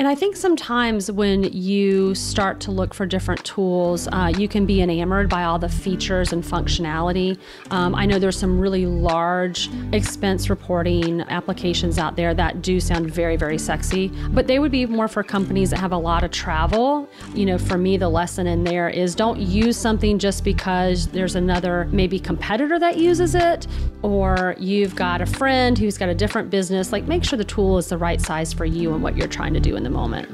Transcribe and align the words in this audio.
And 0.00 0.08
I 0.08 0.14
think 0.14 0.34
sometimes 0.34 1.12
when 1.12 1.42
you 1.42 2.14
start 2.14 2.58
to 2.60 2.70
look 2.70 2.94
for 2.94 3.04
different 3.04 3.44
tools, 3.44 4.08
uh, 4.10 4.32
you 4.34 4.48
can 4.48 4.64
be 4.64 4.80
enamored 4.80 5.28
by 5.28 5.44
all 5.44 5.58
the 5.58 5.68
features 5.68 6.32
and 6.32 6.42
functionality. 6.42 7.38
Um, 7.70 7.94
I 7.94 8.06
know 8.06 8.18
there's 8.18 8.38
some 8.38 8.58
really 8.58 8.86
large 8.86 9.68
expense 9.92 10.48
reporting 10.48 11.20
applications 11.28 11.98
out 11.98 12.16
there 12.16 12.32
that 12.32 12.62
do 12.62 12.80
sound 12.80 13.10
very, 13.10 13.36
very 13.36 13.58
sexy, 13.58 14.08
but 14.30 14.46
they 14.46 14.58
would 14.58 14.72
be 14.72 14.86
more 14.86 15.06
for 15.06 15.22
companies 15.22 15.68
that 15.68 15.80
have 15.80 15.92
a 15.92 15.98
lot 15.98 16.24
of 16.24 16.30
travel. 16.30 17.06
You 17.34 17.44
know, 17.44 17.58
for 17.58 17.76
me, 17.76 17.98
the 17.98 18.08
lesson 18.08 18.46
in 18.46 18.64
there 18.64 18.88
is 18.88 19.14
don't 19.14 19.38
use 19.38 19.76
something 19.76 20.18
just 20.18 20.44
because 20.44 21.08
there's 21.08 21.34
another 21.34 21.86
maybe 21.92 22.18
competitor 22.18 22.78
that 22.78 22.96
uses 22.96 23.34
it, 23.34 23.66
or 24.00 24.56
you've 24.58 24.96
got 24.96 25.20
a 25.20 25.26
friend 25.26 25.78
who's 25.78 25.98
got 25.98 26.08
a 26.08 26.14
different 26.14 26.48
business. 26.48 26.90
Like, 26.90 27.04
make 27.04 27.22
sure 27.22 27.36
the 27.36 27.44
tool 27.44 27.76
is 27.76 27.90
the 27.90 27.98
right 27.98 28.18
size 28.18 28.50
for 28.54 28.64
you 28.64 28.94
and 28.94 29.02
what 29.02 29.14
you're 29.14 29.28
trying 29.28 29.52
to 29.52 29.60
do 29.60 29.76
in 29.76 29.82
the 29.82 29.89
moment. 29.90 30.28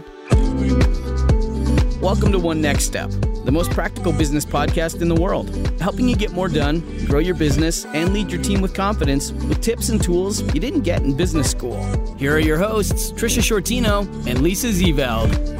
Welcome 2.01 2.30
to 2.33 2.38
One 2.38 2.60
Next 2.60 2.84
Step, 2.84 3.10
the 3.45 3.51
most 3.51 3.70
practical 3.70 4.12
business 4.12 4.45
podcast 4.45 5.01
in 5.02 5.09
the 5.09 5.15
world, 5.15 5.51
helping 5.80 6.09
you 6.09 6.15
get 6.15 6.32
more 6.32 6.48
done, 6.48 6.80
grow 7.06 7.19
your 7.19 7.34
business, 7.34 7.84
and 7.87 8.12
lead 8.12 8.30
your 8.30 8.42
team 8.42 8.60
with 8.60 8.74
confidence 8.74 9.32
with 9.32 9.60
tips 9.60 9.88
and 9.88 10.02
tools 10.02 10.42
you 10.55 10.60
didn't 10.60 10.82
get 10.82 11.02
in 11.02 11.16
business 11.16 11.51
school. 11.51 11.77
Here 12.16 12.34
are 12.34 12.38
your 12.38 12.59
hosts, 12.59 13.12
Tricia 13.12 13.41
Sciortino 13.41 14.06
and 14.27 14.42
Lisa 14.42 14.69
Zeveld. 14.69 15.57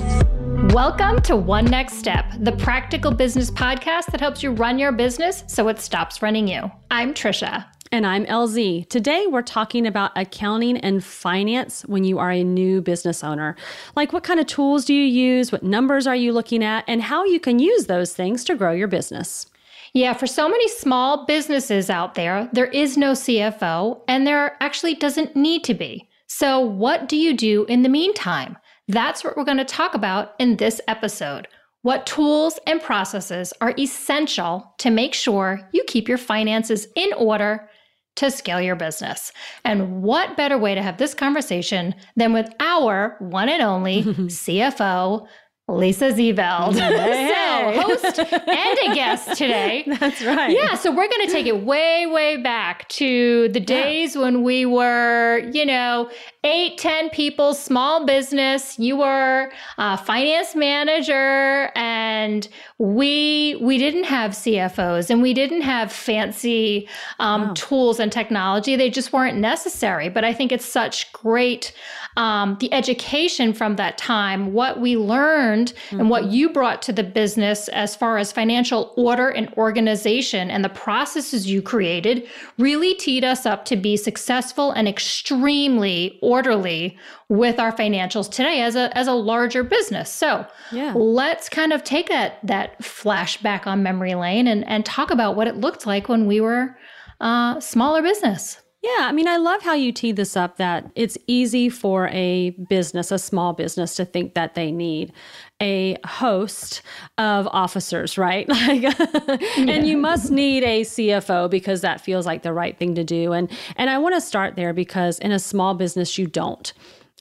Welcome 0.73 1.23
to 1.23 1.37
One 1.37 1.65
Next 1.65 1.95
Step, 1.95 2.27
the 2.39 2.53
practical 2.53 3.11
business 3.11 3.51
podcast 3.51 4.07
that 4.07 4.21
helps 4.21 4.43
you 4.43 4.53
run 4.53 4.79
your 4.79 4.93
business 4.93 5.43
so 5.47 5.69
it 5.69 5.81
stops 5.81 6.23
running 6.23 6.47
you. 6.47 6.71
I'm 6.91 7.15
Trisha. 7.15 7.65
And 7.97 8.07
I'm 8.07 8.27
LZ. 8.27 8.91
Today 8.91 9.27
we're 9.27 9.41
talking 9.41 9.87
about 9.87 10.13
accounting 10.17 10.77
and 10.77 11.03
finance 11.03 11.81
when 11.87 12.05
you 12.05 12.19
are 12.19 12.31
a 12.31 12.45
new 12.45 12.83
business 12.83 13.25
owner. 13.25 13.57
Like 13.95 14.13
what 14.13 14.23
kind 14.23 14.39
of 14.39 14.47
tools 14.47 14.85
do 14.85 14.93
you 14.93 15.07
use? 15.07 15.51
What 15.51 15.63
numbers 15.63 16.07
are 16.07 16.15
you 16.15 16.35
looking 16.35 16.63
at? 16.63 16.85
And 16.87 17.01
how 17.01 17.25
you 17.25 17.41
can 17.41 17.59
use 17.59 17.87
those 17.87 18.13
things 18.13 18.45
to 18.45 18.55
grow 18.55 18.73
your 18.73 18.87
business. 18.87 19.47
Yeah, 19.95 20.13
for 20.13 20.27
so 20.27 20.47
many 20.47 20.69
small 20.69 21.25
businesses 21.25 21.89
out 21.89 22.17
there, 22.17 22.51
there 22.53 22.67
is 22.67 22.99
no 22.99 23.13
CFO 23.13 24.03
and 24.07 24.27
there 24.27 24.63
actually 24.63 24.97
doesn't 24.97 25.35
need 25.35 25.65
to 25.65 25.73
be. 25.73 26.07
So, 26.27 26.61
what 26.61 27.09
do 27.09 27.17
you 27.17 27.35
do 27.35 27.65
in 27.65 27.81
the 27.81 27.89
meantime? 27.89 28.59
That's 28.89 29.25
what 29.25 29.39
we're 29.39 29.45
going 29.45 29.57
to 29.57 29.65
talk 29.65 29.95
about 29.95 30.35
in 30.39 30.59
this 30.59 30.83
episode. 30.87 31.49
What 31.81 32.05
tools 32.05 32.59
and 32.67 32.83
processes 32.83 33.55
are 33.63 33.73
essential 33.79 34.75
to 34.79 34.91
make 34.91 35.15
sure 35.15 35.67
you 35.73 35.83
keep 35.87 36.09
your 36.09 36.19
finances 36.19 36.89
in 36.95 37.11
order 37.15 37.71
to 38.17 38.31
scale 38.31 38.61
your 38.61 38.77
business. 38.77 39.33
And 39.65 40.03
what 40.03 40.37
better 40.37 40.59
way 40.59 40.75
to 40.75 40.83
have 40.83 40.99
this 40.99 41.15
conversation 41.15 41.95
than 42.17 42.33
with 42.33 42.53
our 42.61 43.17
one 43.21 43.49
and 43.49 43.63
only 43.63 44.03
CFO, 44.05 45.27
Lisa 45.69 46.13
Zeveld. 46.13 46.79
Hey. 46.79 47.75
so, 47.75 47.83
host 47.83 48.19
and 48.19 48.79
a 48.93 48.95
guest 48.95 49.37
today. 49.37 49.85
That's 49.99 50.23
right. 50.23 50.53
Yeah, 50.57 50.77
so 50.77 50.91
we're 50.91 51.09
going 51.09 51.27
to 51.27 51.33
take 51.33 51.47
it 51.47 51.65
way, 51.65 52.07
way 52.07 52.37
back 52.37 52.89
to 52.91 53.49
the 53.49 53.59
days 53.59 54.15
yeah. 54.15 54.23
when 54.23 54.45
we 54.45 54.65
were, 54.65 55.39
you 55.53 55.67
know, 55.67 56.09
eight, 56.47 56.79
ten 56.79 57.11
people, 57.11 57.53
small 57.55 58.07
business. 58.07 58.79
You 58.79 58.99
were 58.99 59.51
a 59.79 59.99
finance 59.99 60.55
manager, 60.55 61.71
and 61.75 62.49
we 62.79 63.59
we 63.61 63.79
didn't 63.79 64.05
have 64.05 64.33
CFOs 64.33 65.11
and 65.11 65.23
we 65.23 65.35
didn't 65.35 65.63
have 65.63 65.91
fancy 65.91 66.89
um, 67.19 67.49
wow. 67.49 67.53
tools 67.55 68.01
and 68.01 68.13
technology. 68.13 68.77
They 68.77 68.91
just 68.91 69.13
weren't 69.13 69.39
necessary. 69.39 70.09
But 70.09 70.25
I 70.25 70.33
think 70.33 70.53
it's 70.53 70.65
such 70.65 71.13
great 71.13 71.73
um, 72.17 72.57
the 72.61 72.73
education 72.73 73.53
from 73.53 73.77
that 73.77 73.99
time, 73.99 74.53
what 74.53 74.81
we 74.81 74.97
learned, 74.97 75.75
mm-hmm. 75.75 76.01
and 76.01 76.11
what 76.11 76.25
mm-hmm. 76.25 76.33
you 76.33 76.49
brought 76.51 76.81
to 76.83 76.93
the 76.93 77.03
business 77.03 77.69
as 77.69 77.95
far 77.95 78.17
as 78.17 78.33
financial 78.33 78.93
order 78.97 79.29
and 79.29 79.53
organization, 79.55 80.51
and 80.51 80.65
the 80.65 80.71
processes 80.71 81.47
you 81.47 81.61
created, 81.61 82.27
really 82.59 82.95
teed 82.95 83.23
us 83.23 83.45
up 83.45 83.65
to 83.67 83.77
be 83.77 83.97
successful 83.97 84.71
and 84.73 84.89
extremely 84.89 86.19
orderly 86.37 86.99
with 87.31 87.59
our 87.59 87.73
financials 87.73 88.31
today 88.31 88.61
as 88.61 88.77
a 88.77 88.97
as 88.97 89.07
a 89.09 89.13
larger 89.13 89.65
business. 89.65 90.11
So 90.11 90.47
yeah. 90.71 90.93
let's 90.95 91.49
kind 91.49 91.73
of 91.73 91.83
take 91.83 92.09
that 92.09 92.39
that 92.43 92.79
flashback 92.83 93.67
on 93.67 93.83
memory 93.83 94.15
lane 94.15 94.47
and 94.47 94.67
and 94.69 94.85
talk 94.85 95.11
about 95.11 95.35
what 95.35 95.49
it 95.49 95.57
looked 95.57 95.87
like 95.87 96.09
when 96.11 96.27
we 96.27 96.41
were 96.41 96.77
uh, 97.21 97.59
smaller 97.61 98.03
business. 98.03 98.61
Yeah, 98.87 99.09
I 99.09 99.13
mean, 99.13 99.27
I 99.27 99.37
love 99.37 99.63
how 99.63 99.75
you 99.75 99.91
teed 99.91 100.15
this 100.15 100.37
up 100.37 100.59
that 100.59 100.89
it's 100.95 101.19
easy 101.27 101.69
for 101.69 102.07
a 102.13 102.51
business, 102.51 103.11
a 103.11 103.19
small 103.19 103.53
business, 103.53 103.97
to 103.97 104.05
think 104.05 104.35
that 104.35 104.55
they 104.55 104.71
need 104.71 105.13
a 105.61 105.97
host 106.07 106.83
of 107.19 107.49
officers, 107.49 108.17
right? 108.17 108.49
Like, 108.67 108.83
yeah. 108.83 108.95
and 109.59 109.89
you 109.89 109.97
must 109.97 110.31
need 110.31 110.63
a 110.63 110.83
CFO 110.83 111.51
because 111.51 111.81
that 111.81 112.01
feels 112.01 112.27
like 112.27 112.43
the 112.43 112.53
right 112.53 112.79
thing 112.79 112.95
to 112.95 113.03
do. 113.05 113.33
And 113.33 113.51
and 113.77 113.91
I 113.91 113.99
want 113.99 114.15
to 114.15 114.21
start 114.21 114.55
there 114.55 114.73
because 114.73 115.19
in 115.19 115.33
a 115.33 115.39
small 115.39 115.75
business, 115.75 116.17
you 116.17 116.27
don't. 116.27 116.73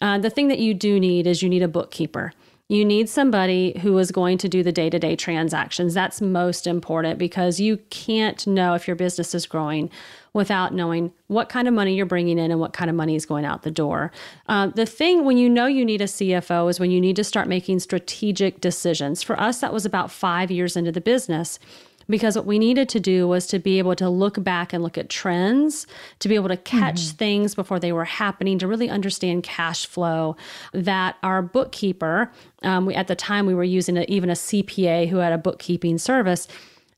Uh, 0.02 0.20
the 0.20 0.30
thing 0.30 0.48
that 0.50 0.60
you 0.60 0.74
do 0.74 1.00
need 1.00 1.26
is 1.26 1.42
you 1.42 1.50
need 1.50 1.64
a 1.64 1.68
bookkeeper. 1.68 2.32
You 2.68 2.84
need 2.84 3.10
somebody 3.10 3.78
who 3.84 3.96
is 4.00 4.10
going 4.10 4.40
to 4.40 4.50
do 4.50 4.64
the 4.64 4.72
day 4.72 4.90
to 4.90 4.98
day 4.98 5.16
transactions. 5.16 5.94
That's 5.94 6.20
most 6.20 6.66
important 6.66 7.20
because 7.20 7.60
you 7.60 7.78
can't 7.92 8.46
know 8.48 8.74
if 8.74 8.88
your 8.88 8.96
business 8.96 9.36
is 9.36 9.46
growing 9.46 9.92
without 10.34 10.74
knowing 10.74 11.14
what 11.28 11.48
kind 11.48 11.68
of 11.68 11.76
money 11.76 11.96
you're 11.96 12.08
bringing 12.08 12.40
in 12.40 12.50
and 12.50 12.60
what 12.60 12.74
kind 12.74 12.90
of 12.90 12.96
money 12.96 13.16
is 13.16 13.24
going 13.24 13.46
out 13.46 13.62
the 13.62 13.70
door. 13.70 14.12
Uh, 14.48 14.68
the 14.68 14.86
thing 14.88 15.26
when 15.26 15.38
you 15.38 15.48
know 15.48 15.68
you 15.68 15.86
need 15.86 16.02
a 16.02 16.06
CFO 16.06 16.68
is 16.68 16.80
when 16.80 16.90
you 16.90 17.00
need 17.00 17.16
to 17.18 17.24
start 17.24 17.48
making 17.48 17.80
strategic 17.80 18.62
decisions. 18.62 19.22
For 19.22 19.40
us, 19.40 19.60
that 19.60 19.72
was 19.72 19.86
about 19.86 20.10
five 20.10 20.50
years 20.50 20.76
into 20.76 20.92
the 20.92 21.02
business 21.02 21.60
because 22.10 22.36
what 22.36 22.46
we 22.46 22.60
needed 22.60 22.90
to 22.90 23.00
do 23.00 23.28
was 23.28 23.48
to 23.48 23.60
be 23.60 23.80
able 23.80 23.96
to 23.96 24.10
look 24.10 24.44
back 24.44 24.74
and 24.74 24.84
look 24.84 24.98
at 24.98 25.10
trends, 25.10 25.88
to 26.20 26.30
be 26.30 26.36
able 26.36 26.50
to 26.50 26.58
catch 26.58 27.02
mm-hmm. 27.02 27.18
things 27.18 27.56
before 27.56 27.80
they 27.80 27.92
were 27.92 28.06
happening, 28.06 28.60
to 28.60 28.68
really 28.68 28.90
understand 28.90 29.44
cash 29.44 29.86
flow. 29.86 30.36
That 30.74 31.18
our 31.24 31.42
bookkeeper, 31.42 32.32
um, 32.64 32.86
we, 32.86 32.96
at 32.96 33.08
the 33.08 33.16
time, 33.16 33.46
we 33.46 33.56
were 33.56 33.64
using 33.64 33.98
a, 33.98 34.04
even 34.04 34.30
a 34.30 34.34
CPA 34.34 35.10
who 35.10 35.18
had 35.18 35.34
a 35.34 35.38
bookkeeping 35.38 35.98
service 35.98 36.48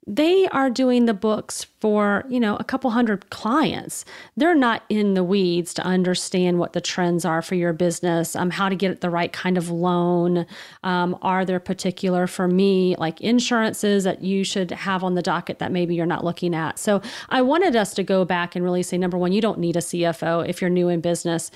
they 0.08 0.48
are 0.48 0.70
doing 0.70 1.06
the 1.06 1.14
books 1.14 1.66
for 1.80 2.24
you 2.30 2.40
know 2.40 2.56
a 2.56 2.64
couple 2.64 2.90
hundred 2.92 3.30
clients. 3.30 4.06
They're 4.38 4.56
not 4.56 4.84
in 4.90 5.14
the 5.14 5.24
weeds 5.24 5.74
to 5.76 5.84
understand 5.84 6.60
what 6.60 6.74
the 6.74 6.82
trends 6.82 7.26
are 7.26 7.42
for 7.42 7.56
your 7.56 7.74
business 7.74 8.36
um, 8.36 8.50
how 8.50 8.70
to 8.70 8.76
get 8.76 9.02
the 9.02 9.10
right 9.10 9.32
kind 9.34 9.58
of 9.58 9.70
loan. 9.70 10.46
Um, 10.84 11.18
are 11.22 11.44
there 11.44 11.60
particular 11.60 12.26
for 12.26 12.48
me 12.48 12.96
like 12.98 13.20
insurances 13.22 14.06
that 14.06 14.22
you 14.24 14.44
should 14.44 14.72
have 14.72 15.04
on 15.04 15.16
the 15.16 15.22
docket 15.22 15.60
that 15.60 15.72
maybe 15.72 15.94
you're 15.94 16.06
not 16.06 16.24
looking 16.24 16.56
at? 16.56 16.80
So 16.80 17.02
i 17.30 17.42
wanted 17.42 17.76
us 17.76 17.94
to 17.96 18.04
go 18.04 18.26
back 18.26 18.56
and 18.56 18.64
really 18.64 18.84
say 18.84 18.98
number 18.98 19.18
one 19.18 19.32
you 19.32 19.42
don't 19.42 19.60
need 19.60 19.76
a 19.76 19.80
cfo 19.80 20.48
if 20.48 20.62
you're 20.62 20.70
new 20.70 20.90
in 20.90 21.02
business 21.02 21.52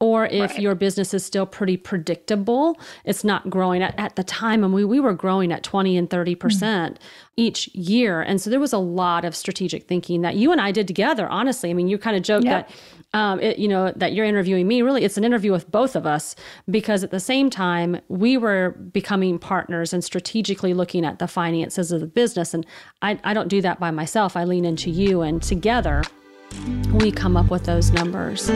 or 0.00 0.26
if 0.26 0.52
right. 0.52 0.60
your 0.60 0.74
business 0.74 1.14
is 1.14 1.24
still 1.24 1.46
pretty 1.46 1.76
predictable, 1.76 2.78
it's 3.04 3.24
not 3.24 3.48
growing 3.50 3.82
at, 3.82 3.94
at 3.98 4.16
the 4.16 4.24
time. 4.24 4.64
And 4.64 4.74
we, 4.74 4.84
we 4.84 5.00
were 5.00 5.12
growing 5.12 5.52
at 5.52 5.62
20 5.62 5.96
and 5.96 6.10
30% 6.10 6.36
mm-hmm. 6.36 6.94
each 7.36 7.68
year. 7.68 8.20
And 8.22 8.40
so 8.40 8.50
there 8.50 8.60
was 8.60 8.72
a 8.72 8.78
lot 8.78 9.24
of 9.24 9.36
strategic 9.36 9.86
thinking 9.86 10.22
that 10.22 10.36
you 10.36 10.52
and 10.52 10.60
I 10.60 10.72
did 10.72 10.86
together, 10.86 11.28
honestly. 11.28 11.70
I 11.70 11.74
mean, 11.74 11.88
you 11.88 11.98
kind 11.98 12.16
of 12.16 12.22
joked 12.22 12.44
yep. 12.44 12.68
that. 12.68 12.76
Um, 13.14 13.38
it, 13.38 13.60
you 13.60 13.68
know 13.68 13.92
that 13.94 14.12
you're 14.12 14.26
interviewing 14.26 14.66
me 14.66 14.82
really 14.82 15.04
it's 15.04 15.16
an 15.16 15.22
interview 15.22 15.52
with 15.52 15.70
both 15.70 15.94
of 15.94 16.04
us 16.04 16.34
because 16.68 17.04
at 17.04 17.12
the 17.12 17.20
same 17.20 17.48
time 17.48 18.00
we 18.08 18.36
were 18.36 18.70
becoming 18.70 19.38
partners 19.38 19.92
and 19.92 20.02
strategically 20.02 20.74
looking 20.74 21.04
at 21.04 21.20
the 21.20 21.28
finances 21.28 21.92
of 21.92 22.00
the 22.00 22.08
business 22.08 22.54
and 22.54 22.66
I, 23.02 23.20
I 23.22 23.32
don't 23.32 23.46
do 23.46 23.60
that 23.60 23.78
by 23.78 23.92
myself 23.92 24.36
i 24.36 24.42
lean 24.42 24.64
into 24.64 24.90
you 24.90 25.20
and 25.20 25.40
together 25.40 26.02
we 26.94 27.12
come 27.12 27.36
up 27.36 27.52
with 27.52 27.66
those 27.66 27.92
numbers 27.92 28.50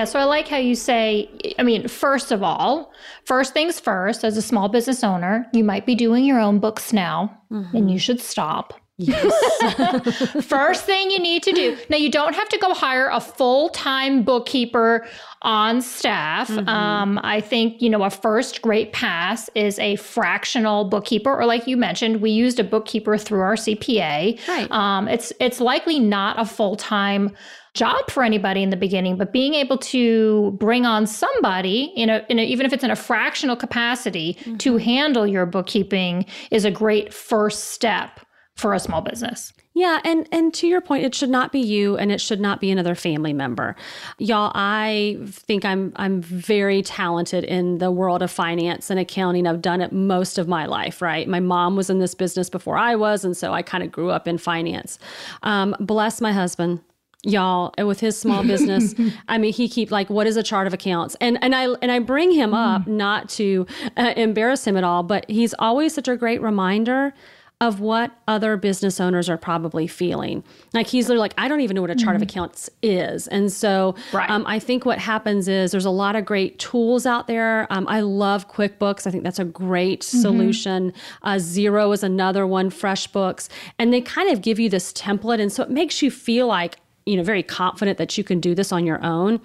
Yeah, 0.00 0.06
so 0.06 0.18
I 0.18 0.24
like 0.24 0.48
how 0.48 0.56
you 0.56 0.76
say, 0.76 1.28
I 1.58 1.62
mean, 1.62 1.86
first 1.86 2.32
of 2.32 2.42
all, 2.42 2.90
first 3.26 3.52
things 3.52 3.78
first, 3.78 4.24
as 4.24 4.38
a 4.38 4.40
small 4.40 4.70
business 4.70 5.04
owner, 5.04 5.46
you 5.52 5.62
might 5.62 5.84
be 5.84 5.94
doing 5.94 6.24
your 6.24 6.40
own 6.40 6.58
books 6.58 6.90
now 6.90 7.42
mm-hmm. 7.52 7.76
and 7.76 7.90
you 7.90 7.98
should 7.98 8.18
stop. 8.18 8.72
Yes. 9.00 10.44
First 10.44 10.84
thing 10.84 11.10
you 11.10 11.18
need 11.18 11.42
to 11.44 11.52
do. 11.52 11.76
Now, 11.88 11.96
you 11.96 12.10
don't 12.10 12.34
have 12.34 12.48
to 12.50 12.58
go 12.58 12.74
hire 12.74 13.08
a 13.08 13.20
full 13.20 13.70
time 13.70 14.22
bookkeeper 14.22 15.06
on 15.42 15.80
staff. 15.80 16.48
Mm-hmm. 16.48 16.68
Um, 16.68 17.20
I 17.22 17.40
think, 17.40 17.80
you 17.80 17.88
know, 17.88 18.04
a 18.04 18.10
first 18.10 18.60
great 18.60 18.92
pass 18.92 19.48
is 19.54 19.78
a 19.78 19.96
fractional 19.96 20.84
bookkeeper, 20.84 21.34
or 21.34 21.46
like 21.46 21.66
you 21.66 21.78
mentioned, 21.78 22.20
we 22.20 22.30
used 22.30 22.60
a 22.60 22.64
bookkeeper 22.64 23.16
through 23.16 23.40
our 23.40 23.54
CPA. 23.54 24.46
Right. 24.46 24.70
Um, 24.70 25.08
it's, 25.08 25.32
it's 25.40 25.60
likely 25.60 25.98
not 25.98 26.38
a 26.38 26.44
full 26.44 26.76
time 26.76 27.34
job 27.72 28.10
for 28.10 28.22
anybody 28.22 28.62
in 28.62 28.68
the 28.68 28.76
beginning, 28.76 29.16
but 29.16 29.32
being 29.32 29.54
able 29.54 29.78
to 29.78 30.50
bring 30.58 30.84
on 30.84 31.06
somebody, 31.06 31.92
in 31.96 32.10
a, 32.10 32.26
in 32.28 32.38
a, 32.38 32.42
even 32.42 32.66
if 32.66 32.72
it's 32.72 32.84
in 32.84 32.90
a 32.90 32.96
fractional 32.96 33.56
capacity, 33.56 34.34
mm-hmm. 34.40 34.56
to 34.58 34.76
handle 34.76 35.26
your 35.26 35.46
bookkeeping 35.46 36.26
is 36.50 36.66
a 36.66 36.70
great 36.70 37.14
first 37.14 37.70
step 37.70 38.20
for 38.60 38.74
a 38.74 38.78
small 38.78 39.00
business. 39.00 39.52
Yeah, 39.72 40.00
and 40.04 40.28
and 40.30 40.52
to 40.54 40.66
your 40.66 40.80
point, 40.80 41.04
it 41.04 41.14
should 41.14 41.30
not 41.30 41.52
be 41.52 41.60
you, 41.60 41.96
and 41.96 42.12
it 42.12 42.20
should 42.20 42.40
not 42.40 42.60
be 42.60 42.70
another 42.70 42.94
family 42.94 43.32
member, 43.32 43.76
y'all. 44.18 44.52
I 44.54 45.18
think 45.28 45.64
I'm 45.64 45.92
I'm 45.96 46.20
very 46.20 46.82
talented 46.82 47.44
in 47.44 47.78
the 47.78 47.90
world 47.90 48.20
of 48.22 48.30
finance 48.30 48.90
and 48.90 49.00
accounting. 49.00 49.46
I've 49.46 49.62
done 49.62 49.80
it 49.80 49.92
most 49.92 50.38
of 50.38 50.48
my 50.48 50.66
life. 50.66 51.00
Right, 51.00 51.26
my 51.26 51.40
mom 51.40 51.76
was 51.76 51.88
in 51.88 51.98
this 51.98 52.14
business 52.14 52.50
before 52.50 52.76
I 52.76 52.96
was, 52.96 53.24
and 53.24 53.36
so 53.36 53.52
I 53.52 53.62
kind 53.62 53.82
of 53.82 53.90
grew 53.90 54.10
up 54.10 54.28
in 54.28 54.38
finance. 54.38 54.98
Um, 55.42 55.74
bless 55.80 56.20
my 56.20 56.32
husband 56.32 56.80
y'all 57.22 57.74
with 57.76 58.00
his 58.00 58.18
small 58.18 58.42
business 58.42 58.94
i 59.28 59.36
mean 59.36 59.52
he 59.52 59.68
keep 59.68 59.90
like 59.90 60.08
what 60.08 60.26
is 60.26 60.38
a 60.38 60.42
chart 60.42 60.66
of 60.66 60.72
accounts 60.72 61.18
and 61.20 61.36
and 61.44 61.54
i 61.54 61.64
and 61.82 61.92
i 61.92 61.98
bring 61.98 62.32
him 62.32 62.54
up 62.54 62.86
mm. 62.86 62.86
not 62.86 63.28
to 63.28 63.66
uh, 63.98 64.14
embarrass 64.16 64.66
him 64.66 64.74
at 64.74 64.84
all 64.84 65.02
but 65.02 65.28
he's 65.28 65.54
always 65.58 65.92
such 65.92 66.08
a 66.08 66.16
great 66.16 66.40
reminder 66.40 67.12
of 67.60 67.78
what 67.78 68.10
other 68.26 68.56
business 68.56 69.00
owners 69.00 69.28
are 69.28 69.36
probably 69.36 69.86
feeling. 69.86 70.42
Like 70.72 70.86
he's 70.86 71.10
like, 71.10 71.34
I 71.36 71.46
don't 71.46 71.60
even 71.60 71.74
know 71.74 71.82
what 71.82 71.90
a 71.90 71.94
chart 71.94 72.16
mm-hmm. 72.16 72.22
of 72.22 72.30
accounts 72.30 72.70
is. 72.82 73.28
And 73.28 73.52
so 73.52 73.94
right. 74.14 74.30
um, 74.30 74.46
I 74.46 74.58
think 74.58 74.86
what 74.86 74.98
happens 74.98 75.46
is 75.46 75.70
there's 75.70 75.84
a 75.84 75.90
lot 75.90 76.16
of 76.16 76.24
great 76.24 76.58
tools 76.58 77.04
out 77.04 77.26
there. 77.26 77.66
Um, 77.70 77.86
I 77.86 78.00
love 78.00 78.50
QuickBooks. 78.50 79.06
I 79.06 79.10
think 79.10 79.24
that's 79.24 79.38
a 79.38 79.44
great 79.44 80.00
mm-hmm. 80.00 80.20
solution. 80.20 80.94
Uh, 81.22 81.34
Xero 81.34 81.92
is 81.92 82.02
another 82.02 82.46
one, 82.46 82.70
FreshBooks. 82.70 83.50
And 83.78 83.92
they 83.92 84.00
kind 84.00 84.30
of 84.30 84.40
give 84.40 84.58
you 84.58 84.70
this 84.70 84.90
template. 84.94 85.40
And 85.40 85.52
so 85.52 85.62
it 85.62 85.70
makes 85.70 86.00
you 86.00 86.10
feel 86.10 86.46
like, 86.46 86.78
you 87.04 87.16
know, 87.16 87.22
very 87.22 87.42
confident 87.42 87.98
that 87.98 88.16
you 88.16 88.24
can 88.24 88.40
do 88.40 88.54
this 88.54 88.72
on 88.72 88.86
your 88.86 89.04
own. 89.04 89.38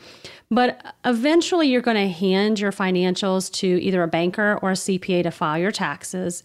But 0.51 0.95
eventually, 1.03 1.67
you're 1.67 1.81
going 1.81 1.97
to 1.97 2.07
hand 2.07 2.59
your 2.59 2.71
financials 2.71 3.51
to 3.53 3.81
either 3.81 4.03
a 4.03 4.07
banker 4.07 4.59
or 4.61 4.71
a 4.71 4.75
CPA 4.75 5.23
to 5.23 5.31
file 5.31 5.57
your 5.57 5.71
taxes. 5.71 6.43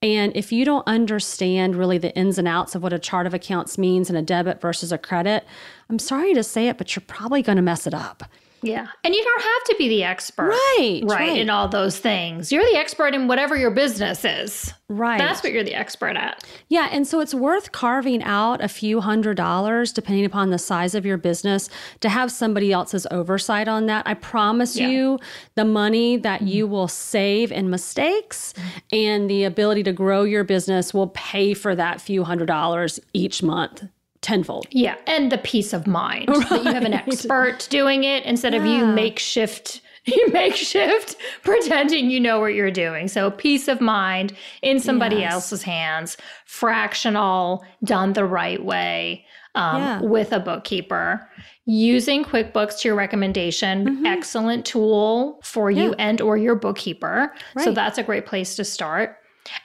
And 0.00 0.36
if 0.36 0.52
you 0.52 0.64
don't 0.64 0.86
understand 0.86 1.74
really 1.74 1.98
the 1.98 2.14
ins 2.14 2.38
and 2.38 2.46
outs 2.46 2.76
of 2.76 2.82
what 2.82 2.92
a 2.92 3.00
chart 3.00 3.26
of 3.26 3.34
accounts 3.34 3.76
means 3.76 4.08
and 4.08 4.16
a 4.16 4.22
debit 4.22 4.60
versus 4.60 4.92
a 4.92 4.98
credit, 4.98 5.44
I'm 5.90 5.98
sorry 5.98 6.34
to 6.34 6.44
say 6.44 6.68
it, 6.68 6.78
but 6.78 6.94
you're 6.94 7.02
probably 7.06 7.42
going 7.42 7.56
to 7.56 7.62
mess 7.62 7.86
it 7.86 7.94
up. 7.94 8.22
Yeah. 8.62 8.88
And 9.04 9.14
you 9.14 9.22
don't 9.22 9.42
have 9.42 9.64
to 9.64 9.76
be 9.78 9.88
the 9.88 10.04
expert. 10.04 10.48
Right, 10.48 11.00
right. 11.04 11.18
Right. 11.18 11.38
In 11.38 11.50
all 11.50 11.68
those 11.68 11.98
things. 11.98 12.50
You're 12.50 12.64
the 12.64 12.76
expert 12.76 13.14
in 13.14 13.28
whatever 13.28 13.56
your 13.56 13.70
business 13.70 14.24
is. 14.24 14.72
Right. 14.88 15.18
That's 15.18 15.42
what 15.42 15.52
you're 15.52 15.64
the 15.64 15.74
expert 15.74 16.16
at. 16.16 16.44
Yeah. 16.68 16.88
And 16.90 17.06
so 17.06 17.20
it's 17.20 17.34
worth 17.34 17.72
carving 17.72 18.22
out 18.22 18.62
a 18.62 18.68
few 18.68 19.00
hundred 19.00 19.36
dollars, 19.36 19.92
depending 19.92 20.24
upon 20.24 20.50
the 20.50 20.58
size 20.58 20.94
of 20.94 21.04
your 21.04 21.18
business, 21.18 21.68
to 22.00 22.08
have 22.08 22.32
somebody 22.32 22.72
else's 22.72 23.06
oversight 23.10 23.68
on 23.68 23.86
that. 23.86 24.06
I 24.06 24.14
promise 24.14 24.76
yeah. 24.76 24.88
you 24.88 25.18
the 25.54 25.64
money 25.64 26.16
that 26.16 26.40
mm-hmm. 26.40 26.48
you 26.48 26.66
will 26.66 26.88
save 26.88 27.52
in 27.52 27.70
mistakes 27.70 28.54
and 28.92 29.28
the 29.28 29.44
ability 29.44 29.82
to 29.84 29.92
grow 29.92 30.22
your 30.22 30.44
business 30.44 30.94
will 30.94 31.08
pay 31.08 31.54
for 31.54 31.74
that 31.74 32.00
few 32.00 32.24
hundred 32.24 32.46
dollars 32.46 32.98
each 33.12 33.42
month 33.42 33.84
tenfold. 34.20 34.66
Yeah, 34.70 34.96
and 35.06 35.32
the 35.32 35.38
peace 35.38 35.72
of 35.72 35.86
mind 35.86 36.28
right. 36.28 36.48
that 36.48 36.64
you 36.64 36.72
have 36.72 36.84
an 36.84 36.94
expert 36.94 37.66
doing 37.70 38.04
it 38.04 38.24
instead 38.24 38.54
yeah. 38.54 38.60
of 38.60 38.66
you 38.66 38.86
makeshift 38.86 39.80
you 40.04 40.28
makeshift 40.32 41.16
pretending 41.42 42.10
you 42.10 42.20
know 42.20 42.40
what 42.40 42.54
you're 42.54 42.70
doing. 42.70 43.08
So 43.08 43.30
peace 43.30 43.68
of 43.68 43.80
mind 43.80 44.34
in 44.62 44.80
somebody 44.80 45.16
yes. 45.16 45.32
else's 45.32 45.62
hands, 45.62 46.16
fractional, 46.46 47.64
done 47.84 48.14
the 48.14 48.24
right 48.24 48.64
way 48.64 49.26
um, 49.54 49.82
yeah. 49.82 50.00
with 50.00 50.32
a 50.32 50.40
bookkeeper. 50.40 51.28
Using 51.66 52.24
QuickBooks 52.24 52.80
to 52.80 52.88
your 52.88 52.94
recommendation, 52.96 53.84
mm-hmm. 53.84 54.06
excellent 54.06 54.64
tool 54.64 55.38
for 55.42 55.70
you 55.70 55.92
and 55.98 56.18
or 56.22 56.38
your 56.38 56.54
bookkeeper. 56.54 57.34
Right. 57.54 57.64
So 57.64 57.72
that's 57.72 57.98
a 57.98 58.02
great 58.02 58.24
place 58.24 58.56
to 58.56 58.64
start. 58.64 59.18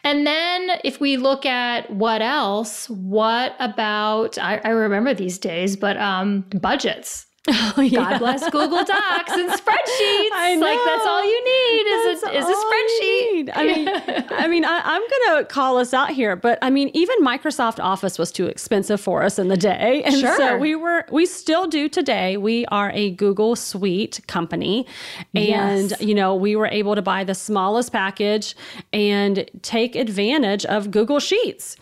And 0.04 0.26
then 0.26 0.80
if 0.84 1.00
we 1.00 1.18
look 1.18 1.46
at 1.46 1.90
what 1.90 2.22
else, 2.22 2.90
what 2.90 3.56
about, 3.60 4.38
I, 4.38 4.60
I 4.64 4.70
remember 4.70 5.14
these 5.14 5.38
days, 5.38 5.76
but 5.76 5.98
um, 5.98 6.46
budgets. 6.62 7.26
Oh, 7.76 7.82
yeah. 7.82 8.12
God 8.12 8.20
bless 8.20 8.50
Google 8.52 8.84
Docs 8.84 9.32
and 9.32 9.50
spreadsheets. 9.50 10.62
Like 10.62 10.80
that's 10.86 11.06
all 11.06 11.26
you 11.26 11.44
need 11.44 11.90
is 11.90 12.22
that's 12.22 12.34
a, 12.34 12.38
is 12.38 12.46
a 12.46 12.54
spreadsheet. 12.54 13.50
I 13.56 13.64
mean, 13.66 13.90
I 14.32 14.48
mean, 14.48 14.64
I, 14.64 14.96
am 14.96 15.02
gonna 15.26 15.46
call 15.46 15.78
us 15.78 15.94
out 15.94 16.12
here, 16.12 16.36
but 16.36 16.60
I 16.62 16.70
mean, 16.70 16.92
even 16.94 17.18
Microsoft 17.22 17.84
Office 17.84 18.18
was 18.20 18.32
too 18.32 18.46
expensive 18.46 19.02
for 19.02 19.24
us 19.24 19.40
in 19.40 19.48
the 19.48 19.58
day, 19.58 20.04
and 20.04 20.16
sure. 20.16 20.38
so 20.38 20.58
we 20.58 20.76
were, 20.76 21.06
we 21.12 21.26
still 21.26 21.68
do 21.68 21.90
today. 21.90 22.38
We 22.38 22.66
are 22.68 22.92
a 22.94 23.12
Google 23.12 23.56
Suite 23.56 24.22
company, 24.28 24.86
and 25.34 25.92
yes. 25.92 26.02
you 26.02 26.14
know, 26.14 26.36
we 26.36 26.56
were 26.56 26.68
able 26.68 26.96
to 26.96 27.02
buy 27.02 27.24
the 27.24 27.36
smallest 27.36 27.92
package 27.92 28.56
and 28.94 29.50
take 29.64 29.96
advantage 29.96 30.64
of 30.66 30.92
Google 30.92 31.20
Sheets. 31.20 31.76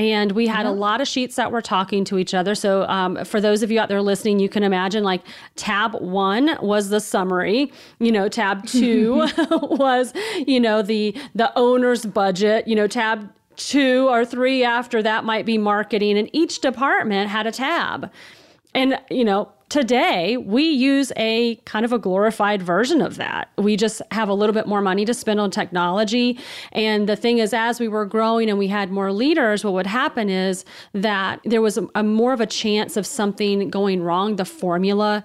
And 0.00 0.32
we 0.32 0.46
had 0.46 0.64
a 0.64 0.70
uh-huh. 0.70 0.78
lot 0.78 1.00
of 1.02 1.08
sheets 1.08 1.36
that 1.36 1.52
were 1.52 1.60
talking 1.60 2.06
to 2.06 2.16
each 2.16 2.32
other. 2.32 2.54
So, 2.54 2.84
um, 2.84 3.22
for 3.26 3.38
those 3.38 3.62
of 3.62 3.70
you 3.70 3.78
out 3.78 3.90
there 3.90 4.00
listening, 4.00 4.40
you 4.40 4.48
can 4.48 4.62
imagine 4.62 5.04
like 5.04 5.20
tab 5.56 5.94
one 5.96 6.56
was 6.62 6.88
the 6.88 7.00
summary. 7.00 7.70
You 7.98 8.10
know, 8.10 8.26
tab 8.26 8.66
two 8.66 9.28
was 9.50 10.14
you 10.46 10.58
know 10.58 10.80
the 10.80 11.14
the 11.34 11.52
owner's 11.54 12.06
budget. 12.06 12.66
You 12.66 12.76
know, 12.76 12.86
tab 12.86 13.30
two 13.56 14.08
or 14.08 14.24
three 14.24 14.64
after 14.64 15.02
that 15.02 15.24
might 15.24 15.44
be 15.44 15.58
marketing, 15.58 16.16
and 16.16 16.30
each 16.32 16.62
department 16.62 17.28
had 17.28 17.46
a 17.46 17.52
tab. 17.52 18.10
And 18.74 18.98
you 19.10 19.26
know, 19.26 19.52
today 19.70 20.36
we 20.36 20.64
use 20.64 21.12
a 21.16 21.54
kind 21.64 21.84
of 21.84 21.92
a 21.92 21.98
glorified 21.98 22.60
version 22.60 23.00
of 23.00 23.16
that. 23.16 23.50
We 23.56 23.76
just 23.76 24.02
have 24.10 24.28
a 24.28 24.34
little 24.34 24.52
bit 24.52 24.66
more 24.66 24.82
money 24.82 25.04
to 25.06 25.14
spend 25.14 25.40
on 25.40 25.50
technology. 25.50 26.38
And 26.72 27.08
the 27.08 27.16
thing 27.16 27.38
is, 27.38 27.54
as 27.54 27.80
we 27.80 27.88
were 27.88 28.04
growing 28.04 28.50
and 28.50 28.58
we 28.58 28.66
had 28.66 28.90
more 28.90 29.12
leaders, 29.12 29.64
what 29.64 29.72
would 29.72 29.86
happen 29.86 30.28
is 30.28 30.64
that 30.92 31.40
there 31.44 31.62
was 31.62 31.78
a, 31.78 31.88
a 31.94 32.02
more 32.02 32.32
of 32.32 32.40
a 32.40 32.46
chance 32.46 32.96
of 32.96 33.06
something 33.06 33.70
going 33.70 34.02
wrong, 34.02 34.36
the 34.36 34.44
formula 34.44 35.24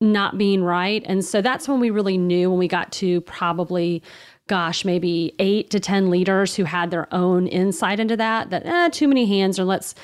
not 0.00 0.36
being 0.36 0.62
right. 0.62 1.02
And 1.06 1.24
so 1.24 1.40
that's 1.40 1.68
when 1.68 1.80
we 1.80 1.88
really 1.88 2.18
knew 2.18 2.50
when 2.50 2.58
we 2.58 2.68
got 2.68 2.92
to 2.92 3.22
probably 3.22 4.02
gosh, 4.46 4.84
maybe 4.84 5.34
eight 5.38 5.70
to 5.70 5.80
10 5.80 6.10
leaders 6.10 6.54
who 6.54 6.64
had 6.64 6.90
their 6.90 7.12
own 7.14 7.46
insight 7.46 7.98
into 7.98 8.16
that, 8.16 8.50
that 8.50 8.66
eh, 8.66 8.88
too 8.90 9.08
many 9.08 9.24
hands, 9.24 9.58
or 9.58 9.64
let's 9.64 9.94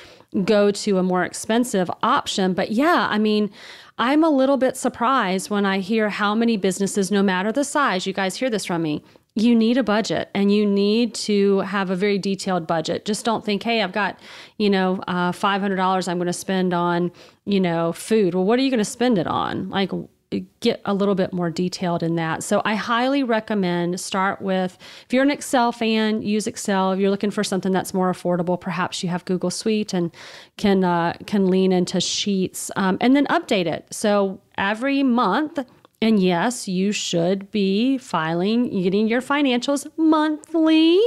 go 0.45 0.71
to 0.71 0.99
a 0.99 1.03
more 1.03 1.25
expensive 1.25 1.91
option. 2.03 2.55
But 2.55 2.71
yeah, 2.73 3.09
I 3.11 3.19
mean, 3.19 3.51
I'm 3.99 4.25
a 4.25 4.31
little 4.31 4.57
bit 4.57 4.77
surprised 4.77 5.51
when 5.51 5.67
I 5.67 5.81
hear 5.81 6.09
how 6.09 6.35
many 6.35 6.57
businesses, 6.57 7.11
no 7.11 7.23
matter 7.23 7.53
the 7.53 7.65
size, 7.65 8.07
you 8.07 8.13
guys 8.13 8.37
hear 8.37 8.49
this 8.49 8.65
from 8.65 8.83
me, 8.83 9.03
you 9.35 9.55
need 9.55 9.77
a 9.77 9.83
budget 9.83 10.29
and 10.35 10.53
you 10.53 10.67
need 10.67 11.15
to 11.15 11.61
have 11.61 11.91
a 11.91 11.97
very 11.97 12.19
detailed 12.19 12.67
budget. 12.67 13.05
Just 13.05 13.25
don't 13.25 13.45
think, 13.45 13.63
hey, 13.63 13.83
I've 13.83 13.93
got, 13.93 14.19
you 14.59 14.71
know, 14.71 15.03
uh, 15.07 15.33
$500 15.33 16.09
I'm 16.09 16.19
going 16.19 16.27
to 16.27 16.33
spend 16.33 16.75
on, 16.75 17.13
you 17.45 17.61
know, 17.61 17.93
food. 17.93 18.35
Well, 18.35 18.45
what 18.45 18.59
are 18.59 18.63
you 18.63 18.71
going 18.71 18.79
to 18.79 18.85
spend 18.85 19.19
it 19.19 19.27
on? 19.27 19.69
Like, 19.71 19.91
get 20.61 20.81
a 20.85 20.95
little 20.95 21.15
bit 21.15 21.33
more 21.33 21.51
detailed 21.51 22.03
in 22.03 22.15
that. 22.15 22.43
So 22.43 22.63
I 22.65 22.77
highly 22.77 23.23
recommend 23.23 23.99
start 24.01 24.41
with 24.41 24.79
if 25.05 25.13
you're 25.13 25.25
an 25.25 25.31
Excel 25.31 25.73
fan, 25.73 26.23
use 26.23 26.47
Excel. 26.47 26.93
If 26.93 27.01
you're 27.01 27.11
looking 27.11 27.33
for 27.33 27.43
something 27.43 27.73
that's 27.73 27.93
more 27.93 28.13
affordable, 28.13 28.61
perhaps 28.61 29.03
you 29.03 29.09
have 29.09 29.25
Google 29.25 29.51
Suite 29.51 29.93
and 29.93 30.13
can 30.57 30.85
uh, 30.85 31.15
can 31.27 31.49
lean 31.49 31.73
into 31.73 32.01
Sheets 32.01 32.71
um, 32.77 32.97
and 33.01 33.17
then 33.17 33.27
update 33.27 33.67
it. 33.67 33.87
So 33.91 34.41
every 34.57 35.03
month 35.03 35.59
and 36.03 36.23
yes, 36.23 36.67
you 36.67 36.93
should 36.93 37.51
be 37.51 37.99
filing, 37.99 38.71
getting 38.83 39.07
your 39.07 39.21
financials 39.21 39.87
monthly 39.99 40.99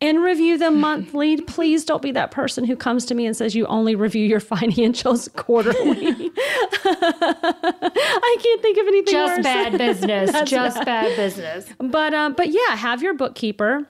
and 0.00 0.22
review 0.22 0.56
them 0.56 0.80
monthly. 0.80 1.40
Please 1.42 1.84
don't 1.84 2.00
be 2.00 2.12
that 2.12 2.30
person 2.30 2.64
who 2.64 2.74
comes 2.74 3.04
to 3.06 3.14
me 3.14 3.26
and 3.26 3.36
says 3.36 3.54
you 3.54 3.66
only 3.66 3.94
review 3.94 4.24
your 4.24 4.40
financials 4.40 5.34
quarterly. 5.36 6.30
I 6.84 8.36
can't 8.42 8.62
think 8.62 8.78
of 8.78 8.86
anything 8.86 9.12
Just 9.12 9.36
worse. 9.36 9.44
bad 9.44 9.76
business. 9.78 10.30
Just 10.48 10.76
bad. 10.78 10.84
bad 10.86 11.16
business. 11.16 11.66
But 11.78 12.14
um, 12.14 12.32
but 12.32 12.48
yeah, 12.48 12.76
have 12.76 13.02
your 13.02 13.14
bookkeeper 13.14 13.86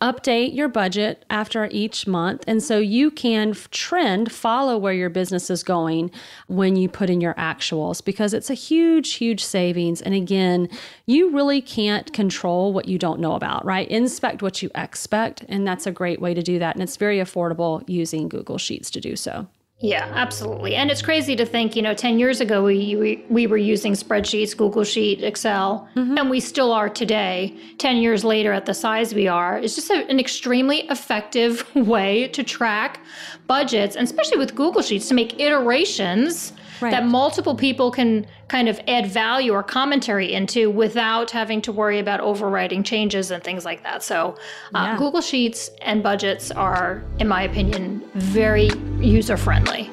update 0.00 0.54
your 0.54 0.68
budget 0.68 1.24
after 1.30 1.68
each 1.70 2.06
month. 2.06 2.44
And 2.46 2.62
so 2.62 2.78
you 2.78 3.10
can 3.10 3.54
trend, 3.70 4.32
follow 4.32 4.78
where 4.78 4.92
your 4.92 5.10
business 5.10 5.50
is 5.50 5.62
going 5.62 6.10
when 6.46 6.76
you 6.76 6.88
put 6.88 7.10
in 7.10 7.20
your 7.20 7.34
actuals 7.34 8.04
because 8.04 8.34
it's 8.34 8.50
a 8.50 8.54
huge, 8.54 9.14
huge 9.14 9.44
savings. 9.44 10.00
And 10.00 10.14
again, 10.14 10.68
you 11.06 11.30
really 11.30 11.60
can't 11.60 12.12
control 12.12 12.72
what 12.72 12.88
you 12.88 12.98
don't 12.98 13.20
know 13.20 13.34
about, 13.34 13.64
right? 13.64 13.88
Inspect 13.88 14.42
what 14.42 14.62
you 14.62 14.70
expect. 14.74 15.44
And 15.48 15.66
that's 15.66 15.86
a 15.86 15.92
great 15.92 16.20
way 16.20 16.34
to 16.34 16.42
do 16.42 16.58
that. 16.58 16.74
And 16.74 16.82
it's 16.82 16.96
very 16.96 17.18
affordable 17.18 17.82
using 17.88 18.28
Google 18.28 18.58
Sheets 18.58 18.90
to 18.92 19.00
do 19.00 19.16
so. 19.16 19.48
Yeah, 19.82 20.08
absolutely. 20.14 20.76
And 20.76 20.92
it's 20.92 21.02
crazy 21.02 21.34
to 21.34 21.44
think, 21.44 21.74
you 21.74 21.82
know, 21.82 21.92
10 21.92 22.20
years 22.20 22.40
ago 22.40 22.62
we 22.62 22.94
we, 22.94 23.24
we 23.28 23.48
were 23.48 23.56
using 23.56 23.94
spreadsheets, 23.94 24.56
Google 24.56 24.84
Sheet, 24.84 25.24
Excel, 25.24 25.88
mm-hmm. 25.96 26.16
and 26.18 26.30
we 26.30 26.38
still 26.38 26.70
are 26.70 26.88
today. 26.88 27.56
10 27.78 27.96
years 27.96 28.22
later 28.22 28.52
at 28.52 28.64
the 28.64 28.74
size 28.74 29.12
we 29.12 29.26
are. 29.26 29.58
It's 29.58 29.74
just 29.74 29.90
a, 29.90 30.06
an 30.08 30.20
extremely 30.20 30.82
effective 30.88 31.66
way 31.74 32.28
to 32.28 32.44
track 32.44 33.00
budgets, 33.48 33.96
and 33.96 34.04
especially 34.04 34.38
with 34.38 34.54
Google 34.54 34.82
Sheets 34.82 35.08
to 35.08 35.14
make 35.14 35.40
iterations 35.40 36.52
right. 36.82 36.90
that 36.90 37.06
multiple 37.06 37.54
people 37.54 37.90
can 37.90 38.26
kind 38.48 38.68
of 38.68 38.80
add 38.88 39.06
value 39.06 39.52
or 39.52 39.62
commentary 39.62 40.32
into 40.32 40.70
without 40.70 41.30
having 41.30 41.62
to 41.62 41.72
worry 41.72 41.98
about 41.98 42.20
overwriting 42.20 42.84
changes 42.84 43.30
and 43.30 43.42
things 43.42 43.64
like 43.64 43.82
that. 43.82 44.02
So, 44.02 44.36
uh, 44.74 44.90
yeah. 44.92 44.98
Google 44.98 45.20
Sheets 45.20 45.70
and 45.82 46.02
budgets 46.02 46.50
are, 46.50 47.02
in 47.18 47.28
my 47.28 47.42
opinion, 47.42 48.02
very 48.14 48.70
user 49.00 49.36
friendly. 49.36 49.90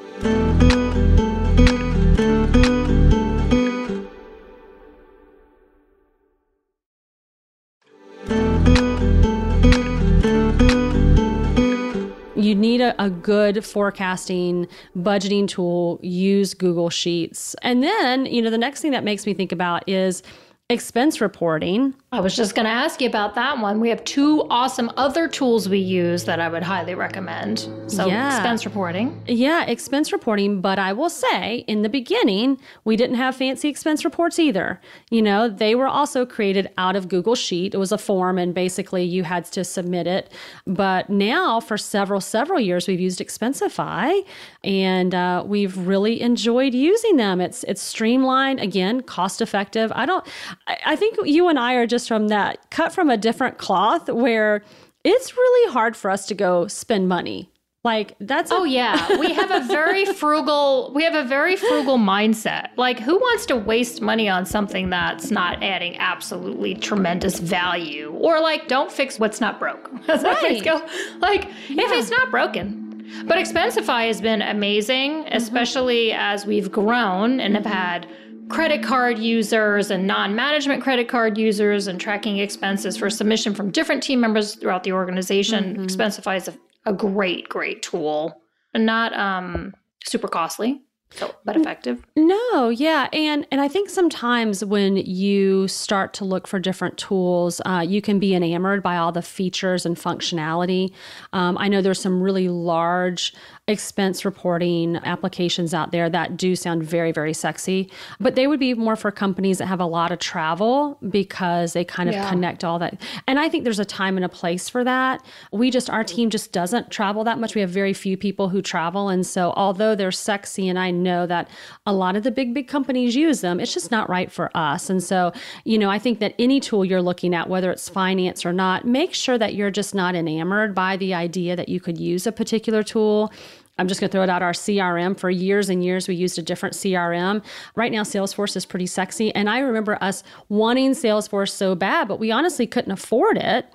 You 12.39 12.55
need 12.55 12.81
a, 12.81 13.01
a, 13.03 13.10
good 13.10 13.65
forecasting 13.65 14.67
budgeting 14.98 15.48
tool 15.48 16.00
use 16.01 16.53
google 16.53 16.89
sheets. 16.89 17.55
And 17.62 17.84
then 17.84 18.25
you 18.25 18.41
know 18.41 18.50
the 18.50 18.58
next 18.58 18.81
thing 18.81 18.91
that 18.91 19.03
makes 19.03 19.25
me 19.25 19.34
think 19.34 19.51
about 19.51 19.88
is 19.88 20.24
expense 20.72 21.20
reporting. 21.20 21.96
I 22.12 22.20
was 22.20 22.36
just 22.36 22.54
going 22.54 22.66
to 22.66 22.72
ask 22.72 23.02
you 23.02 23.08
about 23.08 23.34
that 23.36 23.60
one. 23.60 23.80
We 23.80 23.90
have 23.90 24.04
two 24.04 24.46
awesome 24.52 24.92
other 24.98 25.28
tools 25.28 25.68
we 25.68 25.80
use 25.80 26.26
that 26.26 26.40
I 26.40 26.48
would 26.48 26.62
highly 26.62 26.94
recommend. 26.94 27.68
So, 27.88 28.06
yeah. 28.06 28.36
expense 28.36 28.66
reporting. 28.66 29.20
Yeah, 29.28 29.66
expense 29.66 30.12
reporting. 30.12 30.62
But 30.62 30.78
I 30.78 30.94
will 30.94 31.10
say, 31.10 31.66
in 31.68 31.82
the 31.82 31.90
beginning, 31.90 32.60
we 32.84 32.96
didn't 32.96 33.16
have 33.16 33.36
fancy 33.36 33.68
expense 33.68 34.06
reports 34.06 34.38
either. 34.38 34.80
You 35.10 35.24
know, 35.24 35.50
they 35.50 35.74
were 35.74 35.88
also 35.88 36.24
created 36.24 36.70
out 36.78 36.96
of 36.96 37.08
Google 37.08 37.36
Sheet. 37.36 37.74
It 37.74 37.78
was 37.78 37.92
a 37.92 37.98
form, 37.98 38.38
and 38.38 38.54
basically 38.54 39.04
you 39.04 39.24
had 39.24 39.46
to 39.46 39.64
submit 39.64 40.06
it. 40.06 40.32
But 40.68 41.10
now, 41.10 41.60
for 41.60 41.78
several, 41.80 42.22
several 42.22 42.60
years, 42.60 42.88
we've 42.88 43.00
used 43.00 43.20
Expensify, 43.20 44.24
and 44.64 45.16
uh, 45.16 45.44
we've 45.46 45.78
really 45.78 46.22
enjoyed 46.22 46.76
using 46.76 47.18
them. 47.18 47.42
It's 47.42 47.64
it's 47.64 47.82
streamlined, 47.82 48.60
again, 48.60 49.02
cost 49.02 49.42
effective. 49.42 49.92
I 49.96 50.06
don't. 50.06 50.28
I 50.68 50.96
think 50.96 51.18
you 51.25 51.48
and 51.48 51.58
I 51.58 51.74
are 51.74 51.88
just 51.88 52.08
from 52.08 52.28
that 52.28 52.70
cut 52.70 52.94
from 52.94 53.10
a 53.10 53.18
different 53.18 53.58
cloth 53.58 54.10
where 54.10 54.63
it's 55.04 55.36
really 55.36 55.74
hard 55.74 55.96
for 55.96 56.12
us 56.12 56.25
to 56.28 56.36
go 56.36 56.68
spend 56.68 57.08
money. 57.08 57.50
Like 57.84 58.16
that's 58.20 58.51
a- 58.51 58.56
Oh 58.56 58.63
yeah, 58.66 59.18
we 59.18 59.34
have 59.34 59.51
a 59.51 59.66
very 59.66 60.06
frugal 60.13 60.92
we 60.94 61.04
have 61.04 61.16
a 61.16 61.24
very 61.24 61.56
frugal 61.56 61.98
mindset. 61.98 62.68
Like 62.75 63.00
who 63.00 63.16
wants 63.16 63.46
to 63.48 63.56
waste 63.56 64.01
money 64.01 64.28
on 64.28 64.46
something 64.46 64.89
that's 64.89 65.32
not 65.32 65.63
adding 65.63 65.98
absolutely 65.98 66.75
tremendous 66.75 67.39
value 67.39 68.12
or 68.20 68.42
like 68.42 68.68
don't 68.68 68.92
fix 68.92 69.18
what's 69.18 69.39
not 69.39 69.60
broke. 69.60 69.89
right. 70.08 70.63
go. 70.63 70.86
Like 71.20 71.46
yeah. 71.70 71.86
if 71.86 71.92
it's 71.94 72.10
not 72.10 72.30
broken, 72.30 72.89
but 73.25 73.38
Expensify 73.38 74.08
has 74.08 74.20
been 74.20 74.42
amazing, 74.42 75.25
especially 75.32 76.10
mm-hmm. 76.10 76.20
as 76.20 76.46
we've 76.46 76.72
grown 76.72 77.39
and 77.39 77.56
have 77.56 77.66
had 77.66 78.08
credit 78.50 78.84
card 78.84 79.18
users 79.18 79.91
and 79.91 80.06
non 80.06 80.36
management 80.36 80.84
credit 80.84 81.08
card 81.08 81.38
users 81.38 81.88
and 81.88 82.00
tracking 82.00 82.39
expenses 82.39 82.98
for 82.98 83.10
submission 83.10 83.53
from 83.53 83.72
different 83.72 84.03
team 84.03 84.20
members 84.20 84.56
throughout 84.56 84.84
the 84.84 84.91
organization. 84.91 85.75
Mm-hmm. 85.75 85.86
Expensify 85.86 86.38
is 86.38 86.48
a, 86.48 86.53
a, 86.86 86.94
great, 86.94 87.48
great 87.48 87.82
tool 87.82 88.41
and 88.74 88.86
not 88.86 89.13
um, 89.13 89.74
super 90.06 90.27
costly. 90.27 90.82
So, 91.12 91.34
but 91.44 91.58
effective. 91.58 92.06
No, 92.15 92.70
yeah, 92.70 93.08
and 93.12 93.48
and 93.50 93.60
I 93.60 93.68
think 93.68 93.89
sometimes 93.89 94.63
when 94.63 94.96
you 94.96 95.68
start 95.68 96.13
to 96.15 96.25
look 96.25 96.46
for 96.46 96.60
different 96.60 97.00
tools, 97.00 97.62
uh, 97.65 97.84
you 97.86 98.00
can 98.00 98.20
be 98.20 98.36
enamored 98.36 98.84
by 98.84 98.98
all 98.98 99.12
the 99.12 99.24
features 99.24 99.88
and 99.88 99.98
functionality. 99.98 100.94
Um, 101.34 101.58
I 101.58 101.68
know 101.68 101.82
there's 101.82 102.00
some 102.00 102.22
really 102.22 102.48
large 102.48 103.34
expense 103.70 104.26
reporting 104.26 104.96
applications 104.98 105.76
out 105.76 105.92
there 105.92 106.10
that 106.10 106.36
do 106.36 106.56
sound 106.56 106.84
very, 106.84 107.12
very 107.12 107.34
sexy, 107.34 107.90
but 108.20 108.34
they 108.34 108.48
would 108.48 108.60
be 108.60 108.74
more 108.74 108.96
for 108.96 109.12
companies 109.12 109.60
that 109.60 109.68
have 109.68 109.80
a 109.80 109.86
lot 109.86 110.12
of 110.12 110.18
travel 110.18 110.98
because 111.10 111.74
they 111.74 111.86
kind 111.86 112.10
of 112.10 112.16
yeah. 112.16 112.28
connect 112.28 112.64
all 112.64 112.80
that. 112.80 113.00
And 113.28 113.40
I 113.40 113.48
think 113.48 113.64
there's 113.64 113.80
a 113.80 113.86
time 113.86 114.18
and 114.18 114.26
a 114.26 114.30
place 114.30 114.68
for 114.68 114.84
that. 114.84 115.24
We 115.52 115.70
just, 115.70 115.88
our 115.90 116.04
team 116.04 116.32
just 116.32 116.52
doesn't 116.52 116.90
travel 116.90 117.24
that 117.26 117.38
much. 117.38 117.54
We 117.54 117.62
have 117.62 117.70
very 117.70 117.94
few 117.94 118.18
people 118.18 118.50
who 118.50 118.62
travel. 118.62 119.08
And 119.10 119.26
so, 119.26 119.54
although 119.56 119.94
they're 119.96 120.12
sexy, 120.12 120.68
and 120.68 120.80
I 120.80 120.90
know 120.90 121.28
that 121.28 121.48
a 121.86 121.94
lot 121.94 122.16
of 122.16 122.24
the 122.24 122.32
big, 122.32 122.56
big 122.56 122.68
companies 122.68 123.16
use 123.16 123.42
them, 123.42 123.60
it's 123.60 123.74
just 123.74 123.92
not 123.92 124.10
right 124.10 124.32
for 124.32 124.50
us. 124.58 124.90
And 124.90 125.04
so, 125.04 125.32
you 125.64 125.78
know, 125.78 125.92
I 125.92 126.00
think 126.00 126.18
that 126.20 126.34
any 126.40 126.60
tool 126.60 126.84
you're 126.84 127.04
looking 127.04 127.36
at, 127.36 127.48
whether 127.48 127.72
it's 127.72 127.88
finance 127.88 128.46
or 128.48 128.54
not, 128.54 128.86
make 128.86 129.14
sure 129.14 129.38
that 129.38 129.54
you're 129.54 129.70
just 129.70 129.94
not 129.94 130.16
enamored 130.16 130.74
by 130.74 130.98
the 130.98 131.14
idea 131.14 131.56
that 131.56 131.70
you 131.70 131.80
could 131.80 132.00
use 132.00 132.26
a 132.26 132.32
particular 132.32 132.82
tool 132.82 133.32
I'm 133.80 133.88
just 133.88 134.00
going 134.02 134.10
to 134.10 134.12
throw 134.12 134.24
it 134.24 134.30
out 134.30 134.44
our 134.44 134.52
CRM. 134.52 135.18
For 135.18 135.30
years 135.30 135.70
and 135.70 135.84
years, 135.84 136.08
we 136.08 136.16
used 136.16 136.38
a 136.38 136.42
different 136.42 136.76
CRM. 136.76 137.44
Right 137.76 137.92
now, 137.92 138.04
Salesforce 138.04 138.56
is 138.56 138.66
pretty 138.66 138.88
sexy. 138.88 139.34
And 139.34 139.50
I 139.50 139.60
remember 139.60 139.98
us 140.02 140.24
wanting 140.50 140.92
Salesforce 140.92 141.52
so 141.52 141.76
bad, 141.76 142.08
but 142.08 142.20
we 142.20 142.30
honestly 142.30 142.68
couldn't 142.68 142.92
afford 142.92 143.38
it. 143.38 143.66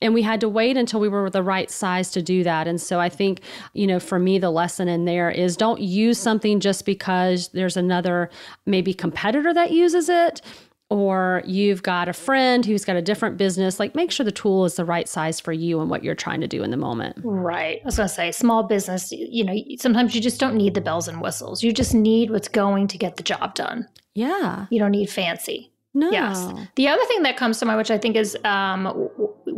And 0.00 0.14
we 0.14 0.22
had 0.22 0.40
to 0.42 0.48
wait 0.48 0.76
until 0.76 1.00
we 1.00 1.08
were 1.08 1.28
the 1.28 1.42
right 1.42 1.68
size 1.68 2.12
to 2.12 2.22
do 2.22 2.44
that. 2.44 2.68
And 2.68 2.80
so 2.80 3.00
I 3.00 3.08
think, 3.08 3.40
you 3.74 3.84
know, 3.84 3.98
for 3.98 4.20
me, 4.20 4.38
the 4.38 4.50
lesson 4.50 4.86
in 4.86 5.06
there 5.06 5.28
is 5.28 5.56
don't 5.56 5.80
use 5.80 6.18
something 6.18 6.60
just 6.60 6.86
because 6.86 7.48
there's 7.48 7.76
another 7.76 8.30
maybe 8.64 8.94
competitor 8.94 9.52
that 9.52 9.72
uses 9.72 10.08
it 10.08 10.40
or 10.90 11.42
you've 11.44 11.82
got 11.82 12.08
a 12.08 12.12
friend 12.12 12.64
who's 12.64 12.84
got 12.84 12.96
a 12.96 13.02
different 13.02 13.36
business, 13.36 13.78
like 13.78 13.94
make 13.94 14.10
sure 14.10 14.24
the 14.24 14.32
tool 14.32 14.64
is 14.64 14.76
the 14.76 14.84
right 14.84 15.06
size 15.08 15.38
for 15.38 15.52
you 15.52 15.80
and 15.80 15.90
what 15.90 16.02
you're 16.02 16.14
trying 16.14 16.40
to 16.40 16.48
do 16.48 16.62
in 16.62 16.70
the 16.70 16.76
moment. 16.76 17.18
Right. 17.22 17.80
I 17.82 17.84
was 17.84 17.96
going 17.96 18.08
to 18.08 18.14
say, 18.14 18.32
small 18.32 18.62
business, 18.62 19.12
you 19.12 19.44
know, 19.44 19.54
sometimes 19.78 20.14
you 20.14 20.20
just 20.20 20.40
don't 20.40 20.54
need 20.54 20.74
the 20.74 20.80
bells 20.80 21.06
and 21.06 21.20
whistles. 21.20 21.62
You 21.62 21.72
just 21.72 21.94
need 21.94 22.30
what's 22.30 22.48
going 22.48 22.88
to 22.88 22.98
get 22.98 23.16
the 23.16 23.22
job 23.22 23.54
done. 23.54 23.86
Yeah. 24.14 24.66
You 24.70 24.78
don't 24.78 24.92
need 24.92 25.10
fancy. 25.10 25.72
No. 25.94 26.10
Yes. 26.10 26.46
The 26.76 26.88
other 26.88 27.04
thing 27.06 27.22
that 27.22 27.36
comes 27.36 27.58
to 27.58 27.66
mind, 27.66 27.78
which 27.78 27.90
I 27.90 27.98
think 27.98 28.16
is 28.16 28.36
um, 28.44 29.08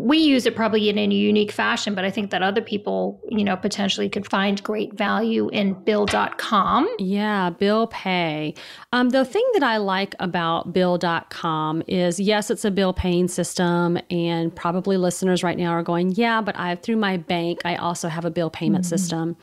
we 0.00 0.18
use 0.18 0.46
it 0.46 0.56
probably 0.56 0.88
in 0.88 0.98
a 0.98 1.06
unique 1.06 1.52
fashion, 1.52 1.94
but 1.94 2.04
I 2.04 2.10
think 2.10 2.30
that 2.30 2.42
other 2.42 2.60
people, 2.62 3.20
you 3.28 3.44
know, 3.44 3.56
potentially 3.56 4.08
could 4.08 4.28
find 4.28 4.62
great 4.62 4.94
value 4.94 5.48
in 5.50 5.74
bill.com. 5.84 6.88
Yeah, 6.98 7.50
bill 7.50 7.86
pay. 7.88 8.54
Um, 8.92 9.10
the 9.10 9.24
thing 9.24 9.46
that 9.54 9.62
I 9.62 9.76
like 9.76 10.14
about 10.18 10.72
bill.com 10.72 11.82
is 11.86 12.18
yes, 12.18 12.50
it's 12.50 12.64
a 12.64 12.70
bill 12.70 12.92
paying 12.92 13.28
system, 13.28 13.98
and 14.10 14.54
probably 14.54 14.96
listeners 14.96 15.42
right 15.42 15.58
now 15.58 15.70
are 15.70 15.82
going, 15.82 16.12
yeah, 16.12 16.40
but 16.40 16.58
I 16.58 16.76
through 16.76 16.96
my 16.96 17.16
bank, 17.16 17.60
I 17.64 17.76
also 17.76 18.08
have 18.08 18.24
a 18.24 18.30
bill 18.30 18.50
payment 18.50 18.84
mm-hmm. 18.84 18.96
system. 18.96 19.36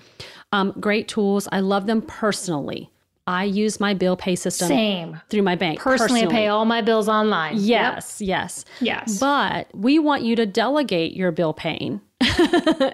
Um, 0.51 0.73
great 0.79 1.07
tools. 1.07 1.47
I 1.51 1.59
love 1.59 1.87
them 1.87 2.01
personally. 2.01 2.89
I 3.27 3.43
use 3.43 3.79
my 3.81 3.93
bill 3.93 4.15
pay 4.15 4.35
system 4.35 4.69
Same. 4.69 5.21
through 5.29 5.41
my 5.41 5.55
bank. 5.55 5.79
Personally, 5.79 6.21
personally. 6.21 6.35
I 6.35 6.39
pay 6.39 6.47
all 6.47 6.63
my 6.63 6.81
bills 6.81 7.09
online. 7.09 7.57
Yes, 7.57 8.21
yep. 8.21 8.27
yes. 8.27 8.65
Yes. 8.79 9.19
But 9.19 9.67
we 9.73 9.99
want 9.99 10.23
you 10.23 10.35
to 10.37 10.45
delegate 10.45 11.13
your 11.13 11.31
bill 11.31 11.53
paying. 11.53 11.99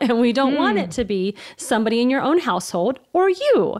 and 0.01 0.19
we 0.19 0.33
don't 0.33 0.55
mm. 0.55 0.57
want 0.57 0.77
it 0.79 0.85
hmm. 0.85 0.91
to 0.91 1.05
be 1.05 1.35
somebody 1.55 2.01
in 2.01 2.09
your 2.09 2.21
own 2.21 2.39
household 2.39 2.99
or 3.13 3.29
you. 3.29 3.79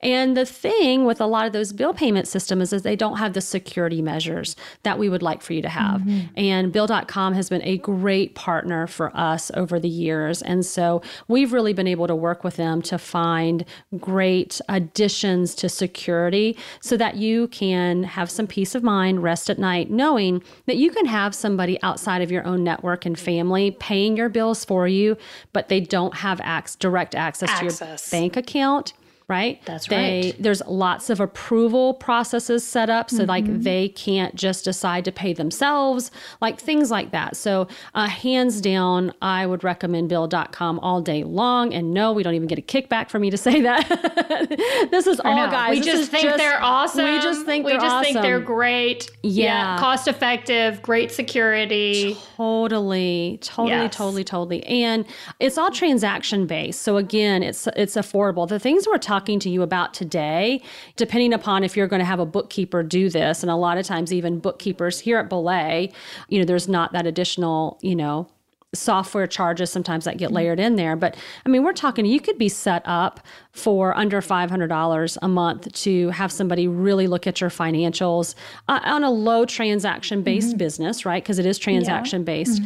And 0.00 0.36
the 0.36 0.46
thing 0.46 1.04
with 1.04 1.20
a 1.20 1.26
lot 1.26 1.46
of 1.46 1.52
those 1.52 1.72
bill 1.72 1.92
payment 1.92 2.28
systems 2.28 2.72
is 2.72 2.82
they 2.82 2.96
don't 2.96 3.16
have 3.16 3.32
the 3.32 3.40
security 3.40 4.00
measures 4.00 4.54
that 4.82 4.98
we 4.98 5.08
would 5.08 5.22
like 5.22 5.42
for 5.42 5.52
you 5.52 5.62
to 5.62 5.68
have. 5.68 6.02
Mm-hmm. 6.02 6.26
And 6.36 6.72
Bill.com 6.72 7.34
has 7.34 7.48
been 7.48 7.62
a 7.62 7.78
great 7.78 8.34
partner 8.34 8.86
for 8.86 9.16
us 9.16 9.50
over 9.54 9.80
the 9.80 9.88
years. 9.88 10.42
And 10.42 10.64
so 10.64 11.02
we've 11.26 11.52
really 11.52 11.72
been 11.72 11.88
able 11.88 12.06
to 12.06 12.14
work 12.14 12.44
with 12.44 12.56
them 12.56 12.82
to 12.82 12.98
find 12.98 13.64
great 13.98 14.60
additions 14.68 15.54
to 15.56 15.68
security 15.68 16.56
so 16.80 16.96
that 16.96 17.16
you 17.16 17.48
can 17.48 18.04
have 18.04 18.30
some 18.30 18.46
peace 18.46 18.74
of 18.74 18.82
mind, 18.82 19.22
rest 19.22 19.50
at 19.50 19.58
night, 19.58 19.90
knowing 19.90 20.42
that 20.66 20.76
you 20.76 20.90
can 20.90 21.06
have 21.06 21.34
somebody 21.34 21.80
outside 21.82 22.22
of 22.22 22.30
your 22.30 22.46
own 22.46 22.62
network 22.62 23.04
and 23.04 23.18
family 23.18 23.72
paying 23.72 24.16
your 24.16 24.28
bills 24.28 24.64
for 24.64 24.86
you, 24.86 25.16
but 25.52 25.68
they 25.68 25.80
don't 25.80 26.14
have 26.14 26.40
ac- 26.40 26.76
direct 26.78 27.14
access, 27.14 27.50
access. 27.50 28.10
to 28.10 28.16
your 28.16 28.22
bank 28.22 28.36
account 28.36 28.92
right? 29.28 29.60
That's 29.66 29.86
they, 29.88 30.22
right. 30.32 30.42
There's 30.42 30.62
lots 30.66 31.10
of 31.10 31.20
approval 31.20 31.94
processes 31.94 32.66
set 32.66 32.88
up 32.90 33.10
so 33.10 33.18
Mm-hmm. 33.18 33.28
like 33.28 33.62
they 33.62 33.88
can't 33.90 34.34
just 34.34 34.64
decide 34.64 35.04
to 35.04 35.12
pay 35.12 35.32
themselves, 35.34 36.10
like 36.40 36.58
things 36.58 36.90
like 36.90 37.10
that. 37.12 37.36
So 37.36 37.68
uh, 37.94 38.06
hands 38.08 38.60
down, 38.60 39.12
I 39.20 39.44
would 39.46 39.62
recommend 39.64 40.08
Bill.com 40.08 40.78
all 40.80 41.00
day 41.02 41.24
long. 41.24 41.74
And 41.74 41.92
no, 41.92 42.12
we 42.12 42.22
don't 42.22 42.34
even 42.34 42.48
get 42.48 42.58
a 42.58 42.62
kickback 42.62 43.10
for 43.10 43.18
me 43.18 43.28
to 43.30 43.36
say 43.36 43.60
that. 43.60 43.86
this 44.90 45.06
is 45.06 45.20
all 45.20 45.36
No, 45.36 45.50
guys. 45.50 45.70
we 45.78 45.80
just 45.84 46.10
think 46.10 46.36
they're 46.36 46.62
awesome. 46.62 47.04
We 47.04 47.20
just 47.20 47.44
think 47.44 47.66
we 47.66 47.72
they're 47.72 47.80
just 47.80 47.94
awesome. 47.96 48.12
think 48.14 48.22
they're 48.22 48.40
great. 48.40 49.10
Yeah. 49.22 49.78
cost 49.78 50.08
effective, 50.08 50.80
great 50.80 51.12
security. 51.12 52.16
Totally, 52.36 53.38
totally, 53.42 53.68
Yes. 53.70 53.94
totally, 53.96 54.24
totally. 54.24 54.64
And 54.64 55.04
it's 55.38 55.58
all 55.58 55.70
transaction 55.70 56.46
based. 56.46 56.80
So 56.82 56.96
again, 56.96 57.42
it's 57.42 57.66
it's 57.76 57.94
affordable. 57.96 58.48
The 58.48 58.58
things 58.58 58.86
we're 58.86 58.96
talking 58.98 59.17
to 59.26 59.50
you 59.50 59.62
about 59.62 59.94
today, 59.94 60.62
depending 60.96 61.32
upon 61.32 61.64
if 61.64 61.76
you're 61.76 61.86
going 61.86 62.00
to 62.00 62.06
have 62.06 62.20
a 62.20 62.26
bookkeeper 62.26 62.82
do 62.82 63.08
this, 63.08 63.42
and 63.42 63.50
a 63.50 63.56
lot 63.56 63.78
of 63.78 63.86
times 63.86 64.12
even 64.12 64.38
bookkeepers 64.38 65.00
here 65.00 65.18
at 65.18 65.28
Belay, 65.28 65.92
you 66.28 66.38
know, 66.38 66.44
there's 66.44 66.68
not 66.68 66.92
that 66.92 67.06
additional, 67.06 67.78
you 67.82 67.96
know, 67.96 68.28
software 68.74 69.26
charges 69.26 69.70
sometimes 69.70 70.04
that 70.04 70.18
get 70.18 70.30
layered 70.30 70.60
in 70.60 70.76
there. 70.76 70.94
But 70.94 71.16
I 71.46 71.48
mean, 71.48 71.62
we're 71.62 71.72
talking 71.72 72.04
you 72.04 72.20
could 72.20 72.38
be 72.38 72.48
set 72.50 72.82
up 72.84 73.20
for 73.52 73.96
under 73.96 74.20
$500 74.20 75.18
a 75.22 75.28
month 75.28 75.72
to 75.72 76.10
have 76.10 76.30
somebody 76.30 76.68
really 76.68 77.06
look 77.06 77.26
at 77.26 77.40
your 77.40 77.50
financials 77.50 78.34
uh, 78.68 78.80
on 78.84 79.04
a 79.04 79.10
low 79.10 79.46
transaction 79.46 80.22
based 80.22 80.58
business, 80.58 81.06
right? 81.06 81.22
Because 81.22 81.38
it 81.38 81.46
is 81.46 81.58
transaction 81.58 82.24
based. 82.24 82.60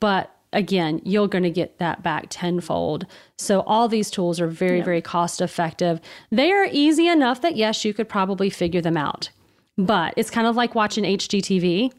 But 0.00 0.32
again, 0.52 1.00
you're 1.04 1.28
going 1.28 1.44
to 1.44 1.50
get 1.50 1.78
that 1.78 2.02
back 2.02 2.26
tenfold. 2.30 3.06
So 3.36 3.60
all 3.60 3.88
these 3.88 4.10
tools 4.10 4.40
are 4.40 4.48
very, 4.48 4.80
very 4.80 5.02
cost 5.02 5.40
effective. 5.40 6.00
They 6.30 6.52
are 6.52 6.68
easy 6.70 7.06
enough 7.06 7.40
that 7.42 7.56
yes, 7.56 7.84
you 7.84 7.94
could 7.94 8.08
probably 8.08 8.50
figure 8.50 8.80
them 8.80 8.96
out. 8.96 9.30
But 9.76 10.14
it's 10.16 10.30
kind 10.30 10.46
of 10.46 10.56
like 10.56 10.74
watching 10.74 11.04
HGTV 11.04 11.92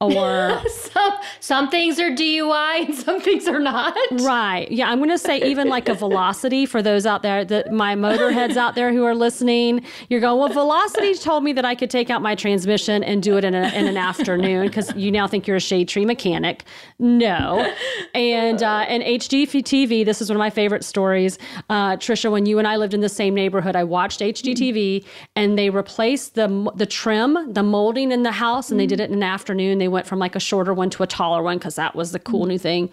or 0.00 0.62
Some 0.68 1.12
some 1.40 1.70
things 1.70 1.98
are 1.98 2.10
DIY 2.10 2.86
and 2.86 2.94
some 2.94 3.20
things 3.20 3.46
are 3.48 3.58
not. 3.58 3.96
Right. 4.12 4.70
Yeah. 4.70 4.90
I'm 4.90 4.98
going 4.98 5.10
to 5.10 5.18
say 5.18 5.38
even 5.42 5.68
like 5.68 5.88
a 5.88 5.94
velocity 6.06 6.66
for 6.66 6.82
those 6.82 7.06
out 7.06 7.22
there 7.22 7.44
that 7.44 7.72
my 7.72 7.94
motorheads 7.94 8.56
out 8.56 8.74
there 8.74 8.92
who 8.92 9.04
are 9.04 9.14
listening. 9.14 9.84
You're 10.08 10.20
going, 10.20 10.38
well, 10.38 10.48
velocity 10.48 11.14
told 11.14 11.44
me 11.44 11.52
that 11.54 11.64
I 11.64 11.74
could 11.74 11.90
take 11.90 12.10
out 12.10 12.22
my 12.22 12.34
transmission 12.34 13.04
and 13.04 13.22
do 13.22 13.36
it 13.36 13.44
in, 13.44 13.54
a, 13.54 13.68
in 13.68 13.86
an 13.86 13.96
afternoon 13.96 14.66
because 14.66 14.94
you 14.96 15.10
now 15.10 15.26
think 15.26 15.46
you're 15.46 15.56
a 15.56 15.60
shade 15.60 15.88
tree 15.88 16.04
mechanic. 16.04 16.64
No. 16.98 17.72
And 18.14 18.62
uh, 18.62 18.86
and 18.88 19.02
HGTV, 19.02 20.04
this 20.04 20.20
is 20.20 20.28
one 20.28 20.36
of 20.36 20.40
my 20.40 20.50
favorite 20.50 20.84
stories. 20.84 21.38
Uh, 21.70 21.96
Tricia, 21.96 22.30
when 22.30 22.46
you 22.46 22.58
and 22.58 22.66
I 22.66 22.76
lived 22.76 22.94
in 22.94 23.00
the 23.00 23.08
same 23.08 23.34
neighborhood, 23.34 23.76
I 23.76 23.84
watched 23.84 24.20
HGTV 24.20 25.04
and 25.36 25.58
they 25.58 25.70
replaced 25.70 26.34
the 26.34 26.70
the 26.74 26.86
trim, 26.86 27.52
the 27.52 27.62
molding 27.62 28.12
in 28.12 28.22
the 28.22 28.32
house, 28.32 28.70
and 28.70 28.80
they 28.80 28.86
did 28.86 29.00
it 29.00 29.10
in 29.10 29.16
an 29.16 29.22
afternoon. 29.22 29.78
They 29.78 29.85
went 29.88 30.06
from 30.06 30.18
like 30.18 30.36
a 30.36 30.40
shorter 30.40 30.74
one 30.74 30.90
to 30.90 31.02
a 31.02 31.06
taller 31.06 31.42
one 31.42 31.58
because 31.58 31.76
that 31.76 31.94
was 31.94 32.12
the 32.12 32.18
cool 32.18 32.46
new 32.46 32.58
thing. 32.58 32.90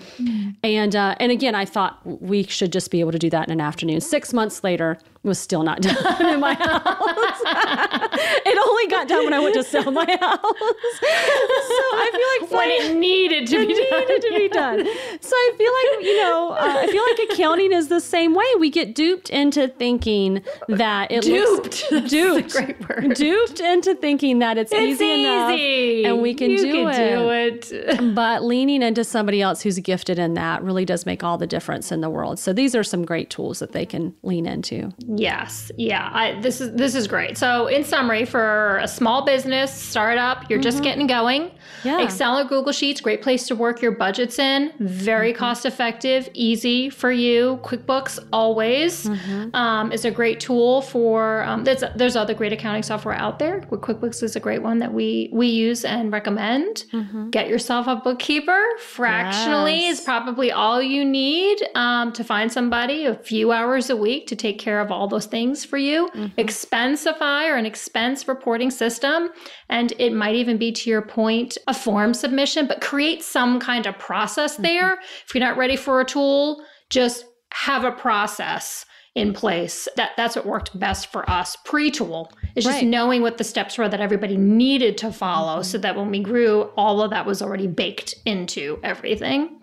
And 0.63 0.95
uh, 0.95 1.15
and 1.19 1.31
again, 1.31 1.55
I 1.55 1.65
thought 1.65 1.99
we 2.05 2.43
should 2.43 2.71
just 2.71 2.91
be 2.91 2.99
able 2.99 3.11
to 3.11 3.19
do 3.19 3.29
that 3.29 3.47
in 3.47 3.51
an 3.51 3.61
afternoon. 3.61 4.01
Six 4.01 4.33
months 4.33 4.63
later, 4.63 4.97
was 5.23 5.39
still 5.39 5.63
not 5.63 5.81
done 5.81 6.25
in 6.33 6.39
my 6.39 6.53
house. 6.53 7.39
it 8.45 8.57
only 8.67 8.87
got 8.87 9.07
done 9.07 9.23
when 9.23 9.33
I 9.33 9.39
went 9.39 9.55
to 9.55 9.63
sell 9.63 9.89
my 9.91 10.05
house. 10.21 10.39
so 10.41 11.77
I 11.95 12.09
feel 12.41 12.47
like 12.47 12.51
When 12.51 12.69
it 12.69 12.95
needed 12.97 13.47
to 13.47 13.57
it 13.57 13.67
be 13.67 13.73
done. 13.89 13.99
needed 13.99 14.21
to 14.21 14.29
be 14.37 14.49
done. 14.49 14.85
So 15.21 15.35
I 15.35 15.51
feel 15.57 15.71
like 15.71 16.05
you 16.05 16.21
know, 16.21 16.49
uh, 16.51 16.75
I 16.81 16.87
feel 16.87 17.03
like 17.03 17.31
accounting 17.31 17.71
is 17.71 17.87
the 17.87 17.99
same 18.01 18.33
way. 18.35 18.45
We 18.59 18.69
get 18.69 18.95
duped 18.95 19.29
into 19.29 19.67
thinking 19.67 20.43
that 20.67 21.11
it 21.11 21.21
Duped. 21.23 21.89
looks 21.91 22.09
duped, 22.11 22.51
great 22.53 22.89
word. 22.89 23.13
duped 23.15 23.59
into 23.59 23.95
thinking 23.95 24.39
that 24.39 24.57
it's, 24.57 24.71
It's 24.71 25.01
easy, 25.01 25.23
enough 25.25 25.51
easy. 25.51 26.05
and 26.05 26.21
we 26.21 26.33
can 26.33 26.51
You 26.51 26.57
do 26.61 26.71
can 26.71 26.89
it. 26.89 27.61
do 27.61 27.73
it. 27.99 28.15
But 28.15 28.43
leaning 28.43 28.81
into 28.83 29.03
somebody 29.03 29.41
else 29.41 29.61
who's 29.61 29.79
gifted 29.79 30.19
in 30.19 30.33
that 30.35 30.63
really 30.63 30.85
does 30.85 31.05
make 31.05 31.23
all 31.23 31.37
the 31.37 31.47
difference 31.47 31.91
in 31.91 32.01
the 32.01 32.09
world. 32.09 32.39
So 32.39 32.51
these 32.53 32.75
are 32.75 32.83
some 32.83 33.05
great 33.05 33.29
tools 33.29 33.59
that 33.59 33.71
they 33.71 33.85
can 33.85 34.13
lean 34.23 34.45
into. 34.45 34.91
Yes, 35.15 35.71
yeah. 35.77 36.09
I, 36.13 36.39
this 36.41 36.61
is 36.61 36.71
this 36.73 36.95
is 36.95 37.07
great. 37.07 37.37
So, 37.37 37.67
in 37.67 37.83
summary, 37.83 38.25
for 38.25 38.77
a 38.77 38.87
small 38.87 39.25
business 39.25 39.71
startup, 39.73 40.49
you're 40.49 40.59
just 40.59 40.83
getting 40.83 41.07
going. 41.07 41.51
Yeah. 41.83 42.01
Excel 42.01 42.37
or 42.39 42.45
Google 42.45 42.71
Sheets, 42.71 43.01
great 43.01 43.21
place 43.21 43.45
to 43.47 43.55
work 43.55 43.81
your 43.81 43.91
budgets 43.91 44.39
in. 44.39 44.71
Very 44.79 45.33
cost 45.33 45.65
effective, 45.65 46.29
easy 46.33 46.89
for 46.89 47.11
you. 47.11 47.59
QuickBooks 47.63 48.19
always 48.31 49.09
um, 49.53 49.91
is 49.91 50.05
a 50.05 50.11
great 50.11 50.39
tool 50.39 50.81
for. 50.81 51.43
Um, 51.43 51.63
there's 51.63 51.83
there's 51.95 52.15
other 52.15 52.33
great 52.33 52.53
accounting 52.53 52.83
software 52.83 53.15
out 53.15 53.39
there. 53.39 53.61
QuickBooks 53.61 54.23
is 54.23 54.35
a 54.35 54.39
great 54.39 54.61
one 54.61 54.79
that 54.79 54.93
we 54.93 55.29
we 55.33 55.47
use 55.47 55.83
and 55.85 56.11
recommend. 56.11 56.85
Get 57.31 57.49
yourself 57.49 57.87
a 57.87 57.95
bookkeeper. 57.97 58.61
Fractionally 58.79 59.81
Yes. 59.81 59.99
is 59.99 60.05
probably 60.05 60.51
all 60.51 60.81
you 60.81 61.03
need 61.03 61.57
um, 61.75 62.13
to 62.13 62.23
find 62.23 62.51
somebody 62.51 63.05
a 63.05 63.15
few 63.15 63.51
hours 63.51 63.89
a 63.89 63.95
week 63.97 64.27
to 64.27 64.35
take 64.35 64.59
care 64.59 64.79
of 64.79 64.91
all 64.91 65.02
those 65.07 65.25
things 65.25 65.65
for 65.65 65.77
you. 65.77 66.07
Mm-hmm. 66.09 66.39
Expensify 66.39 67.49
or 67.49 67.55
an 67.55 67.65
expense 67.65 68.27
reporting 68.27 68.71
system. 68.71 69.29
And 69.69 69.93
it 69.99 70.13
might 70.13 70.35
even 70.35 70.57
be, 70.57 70.71
to 70.71 70.89
your 70.89 71.01
point, 71.01 71.57
a 71.67 71.73
form 71.73 72.13
submission, 72.13 72.67
but 72.67 72.81
create 72.81 73.23
some 73.23 73.59
kind 73.59 73.85
of 73.85 73.97
process 73.99 74.53
mm-hmm. 74.53 74.63
there. 74.63 74.99
If 75.25 75.33
you're 75.33 75.43
not 75.43 75.57
ready 75.57 75.75
for 75.75 76.01
a 76.01 76.05
tool, 76.05 76.63
just 76.89 77.25
have 77.53 77.83
a 77.83 77.91
process 77.91 78.85
in 79.15 79.31
place. 79.31 79.87
That 79.95 80.11
that's 80.17 80.35
what 80.35 80.45
worked 80.45 80.77
best 80.79 81.11
for 81.11 81.29
us 81.29 81.55
pre-tool. 81.65 82.31
It's 82.55 82.65
just 82.65 82.79
Right. 82.79 82.87
knowing 82.87 83.21
what 83.21 83.37
the 83.37 83.43
steps 83.43 83.77
were 83.77 83.87
that 83.87 84.01
everybody 84.01 84.37
needed 84.37 84.97
to 84.99 85.11
follow 85.11 85.59
mm-hmm. 85.59 85.63
so 85.63 85.77
that 85.77 85.95
when 85.95 86.09
we 86.09 86.19
grew, 86.19 86.63
all 86.77 87.01
of 87.01 87.11
that 87.11 87.25
was 87.25 87.41
already 87.41 87.67
baked 87.67 88.15
into 88.25 88.79
everything. 88.83 89.59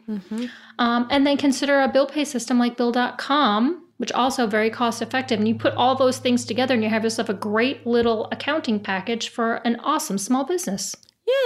Um, 0.79 1.07
and 1.11 1.27
then 1.27 1.37
consider 1.37 1.81
a 1.81 1.89
bill 1.89 2.07
pay 2.07 2.25
system 2.25 2.59
like 2.59 2.77
bill.com, 2.77 3.85
which 4.01 4.11
also 4.13 4.47
very 4.47 4.71
cost 4.71 5.03
effective. 5.03 5.39
And 5.39 5.47
you 5.47 5.55
put 5.55 5.75
all 5.75 5.95
those 5.95 6.17
things 6.17 6.47
together 6.47 6.73
and 6.73 6.83
you 6.83 6.89
have 6.89 7.05
yourself 7.05 7.29
a 7.29 7.35
great 7.35 7.87
little 7.87 8.29
accounting 8.33 8.81
package 8.81 9.29
for 9.29 9.57
an 9.57 9.79
awesome 9.81 10.17
small 10.17 10.43
business. 10.43 10.97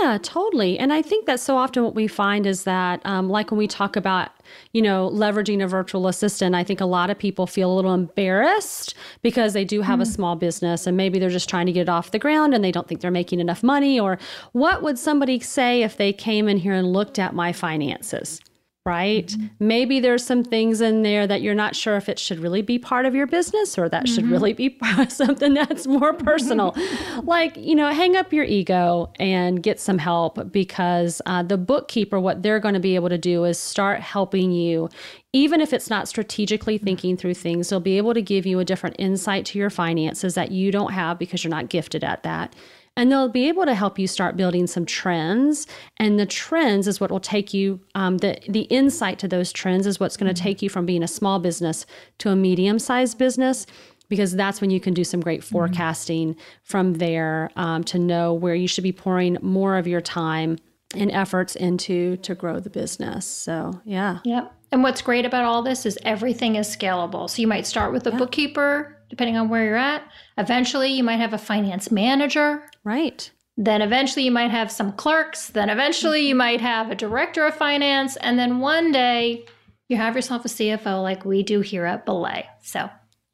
Yeah, 0.01 0.19
totally. 0.23 0.79
And 0.79 0.93
I 0.93 1.03
think 1.03 1.27
that 1.27 1.41
so 1.41 1.57
often 1.57 1.83
what 1.83 1.97
we 1.97 2.07
find 2.07 2.47
is 2.47 2.63
that, 2.63 3.05
um, 3.05 3.29
like 3.29 3.51
when 3.51 3.59
we 3.59 3.67
talk 3.67 3.97
about, 3.97 4.31
you 4.73 4.81
know, 4.81 5.11
leveraging 5.13 5.65
a 5.65 5.67
virtual 5.67 6.07
assistant, 6.07 6.55
I 6.55 6.63
think 6.63 6.81
a 6.81 6.87
lot 6.87 7.11
of 7.11 7.19
people 7.19 7.49
feel 7.49 7.73
a 7.73 7.75
little 7.75 7.93
embarrassed 7.93 8.95
because 9.21 9.53
they 9.53 9.65
do 9.65 9.83
have 9.83 10.01
a 10.01 10.07
small 10.07 10.37
business 10.37 10.87
and 10.87 10.97
maybe 10.97 11.19
they're 11.19 11.31
just 11.31 11.51
trying 11.51 11.67
to 11.67 11.73
get 11.73 11.83
it 11.83 11.89
off 11.89 12.13
the 12.13 12.21
ground 12.21 12.55
and 12.55 12.63
they 12.63 12.71
don't 12.71 12.87
think 12.87 13.01
they're 13.01 13.11
making 13.11 13.41
enough 13.41 13.65
money. 13.65 13.99
Or 13.99 14.17
what 14.53 14.81
would 14.81 14.97
somebody 14.97 15.41
say 15.41 15.83
if 15.83 15.97
they 15.97 16.13
came 16.13 16.49
in 16.49 16.59
here 16.59 16.73
and 16.73 16.93
looked 16.93 17.19
at 17.19 17.35
my 17.35 17.53
finances? 17.53 18.41
Right? 18.87 19.29
Mm-hmm. 19.29 19.47
Maybe 19.67 19.99
there's 19.99 20.23
some 20.25 20.45
things 20.45 20.83
in 20.83 21.03
there 21.03 21.27
that 21.27 21.41
you're 21.41 21.55
not 21.55 21.75
sure 21.75 21.97
if 21.97 22.09
it 22.11 22.19
should 22.19 22.39
really 22.39 22.61
be 22.61 22.79
part 22.79 23.07
of 23.07 23.15
your 23.15 23.27
business 23.27 23.79
or 23.79 23.89
that 23.89 24.07
should 24.07 24.25
mm-hmm. 24.25 24.33
really 24.33 24.53
be 24.53 24.79
something 25.09 25.55
that's 25.55 25.87
more 25.87 26.13
mm-hmm. 26.13 26.25
personal. 26.25 26.77
like, 27.23 27.57
you 27.57 27.75
know, 27.75 27.91
hang 27.91 28.15
up 28.15 28.31
your 28.31 28.45
ego 28.45 29.11
and 29.19 29.63
get 29.63 29.81
some 29.81 29.97
help 29.97 30.53
because 30.53 31.23
uh, 31.25 31.43
the 31.43 31.57
bookkeeper, 31.57 32.21
what 32.21 32.43
they're 32.43 32.61
going 32.61 32.75
to 32.75 32.81
be 32.81 32.95
able 32.95 33.09
to 33.09 33.17
do 33.17 33.45
is 33.45 33.59
start 33.59 34.01
helping 34.01 34.53
you. 34.53 34.91
Even 35.33 35.63
if 35.63 35.73
it's 35.73 35.89
not 35.89 36.07
strategically 36.07 36.77
thinking 36.77 37.17
through 37.17 37.35
things, 37.35 37.71
they'll 37.71 37.81
be 37.81 37.97
able 37.97 38.13
to 38.13 38.23
give 38.23 38.45
you 38.45 38.61
a 38.61 38.65
different 38.65 38.97
insight 38.99 39.47
to 39.47 39.59
your 39.59 39.71
finances 39.71 40.35
that 40.35 40.53
you 40.53 40.71
don't 40.71 40.93
have 40.93 41.19
because 41.19 41.43
you're 41.43 41.51
not 41.51 41.71
gifted 41.71 42.05
at 42.05 42.23
that. 42.23 42.55
And 42.97 43.11
they'll 43.11 43.29
be 43.29 43.49
able 43.49 43.65
to 43.65 43.75
help 43.75 43.99
you 43.99 44.07
start 44.07 44.37
building 44.37 44.69
some 44.69 44.87
trends. 44.87 45.67
And 45.97 46.19
the 46.19 46.27
trends 46.27 46.87
is 46.87 47.01
what 47.01 47.11
will 47.11 47.19
take 47.19 47.53
you, 47.53 47.81
um, 47.97 48.19
the, 48.19 48.39
the 48.49 48.63
insight 48.63 49.19
to 49.19 49.29
those 49.29 49.53
trends 49.53 49.87
is 49.87 49.99
what's 49.99 50.17
going 50.17 50.33
to 50.33 50.43
take 50.43 50.63
you 50.63 50.71
from 50.71 50.87
being 50.87 51.03
a 51.03 51.09
small 51.09 51.41
business 51.41 51.87
to 52.19 52.31
a 52.31 52.37
medium 52.37 52.79
sized 52.79 53.19
business, 53.19 53.67
because 54.09 54.37
that's 54.37 54.61
when 54.61 54.71
you 54.71 54.79
can 54.79 54.95
do 54.95 55.03
some 55.03 55.21
great 55.21 55.43
forecasting 55.43 56.37
from 56.63 56.95
there 56.95 57.51
um, 57.57 57.83
to 57.85 57.99
know 57.99 58.33
where 58.33 58.55
you 58.55 58.69
should 58.69 58.85
be 58.85 58.93
pouring 58.93 59.39
more 59.43 59.77
of 59.77 59.89
your 59.89 60.01
time 60.01 60.59
and 60.95 61.11
efforts 61.11 61.57
into 61.57 62.17
to 62.19 62.35
grow 62.37 62.61
the 62.61 62.71
business. 62.71 63.27
So, 63.27 63.81
yeah. 63.85 64.21
Yep. 64.25 64.55
And 64.71 64.83
what's 64.83 65.03
great 65.03 65.25
about 65.25 65.45
all 65.45 65.63
this 65.63 65.87
is 65.87 65.99
everything 66.05 66.57
is 66.57 66.69
scalable. 66.69 67.29
So 67.31 67.43
you 67.43 67.49
might 67.49 67.67
start 67.67 67.93
with 67.93 68.07
a 68.07 68.13
bookkeeper, 68.13 68.97
depending 69.15 69.37
on 69.37 69.49
where 69.49 69.65
you're 69.65 69.77
at. 69.77 70.03
Eventually, 70.37 70.91
you 70.93 71.05
might 71.05 71.21
have 71.21 71.33
a 71.33 71.39
finance 71.39 71.91
manager. 71.93 72.65
Right. 72.83 73.31
Then 73.57 73.81
eventually, 73.81 74.25
you 74.25 74.33
might 74.33 74.51
have 74.51 74.73
some 74.73 74.91
clerks. 74.93 75.49
Then 75.51 75.71
eventually, 75.71 76.27
you 76.27 76.35
might 76.35 76.61
have 76.61 76.91
a 76.91 76.97
director 76.97 77.47
of 77.47 77.55
finance. 77.55 78.17
And 78.17 78.37
then 78.39 78.59
one 78.59 78.91
day, 78.91 79.45
you 79.89 79.97
have 79.97 80.17
yourself 80.17 80.45
a 80.45 80.49
CFO 80.49 81.01
like 81.03 81.25
we 81.25 81.45
do 81.45 81.61
here 81.61 81.85
at 81.85 82.05
Belay. 82.05 82.47
So 82.63 82.91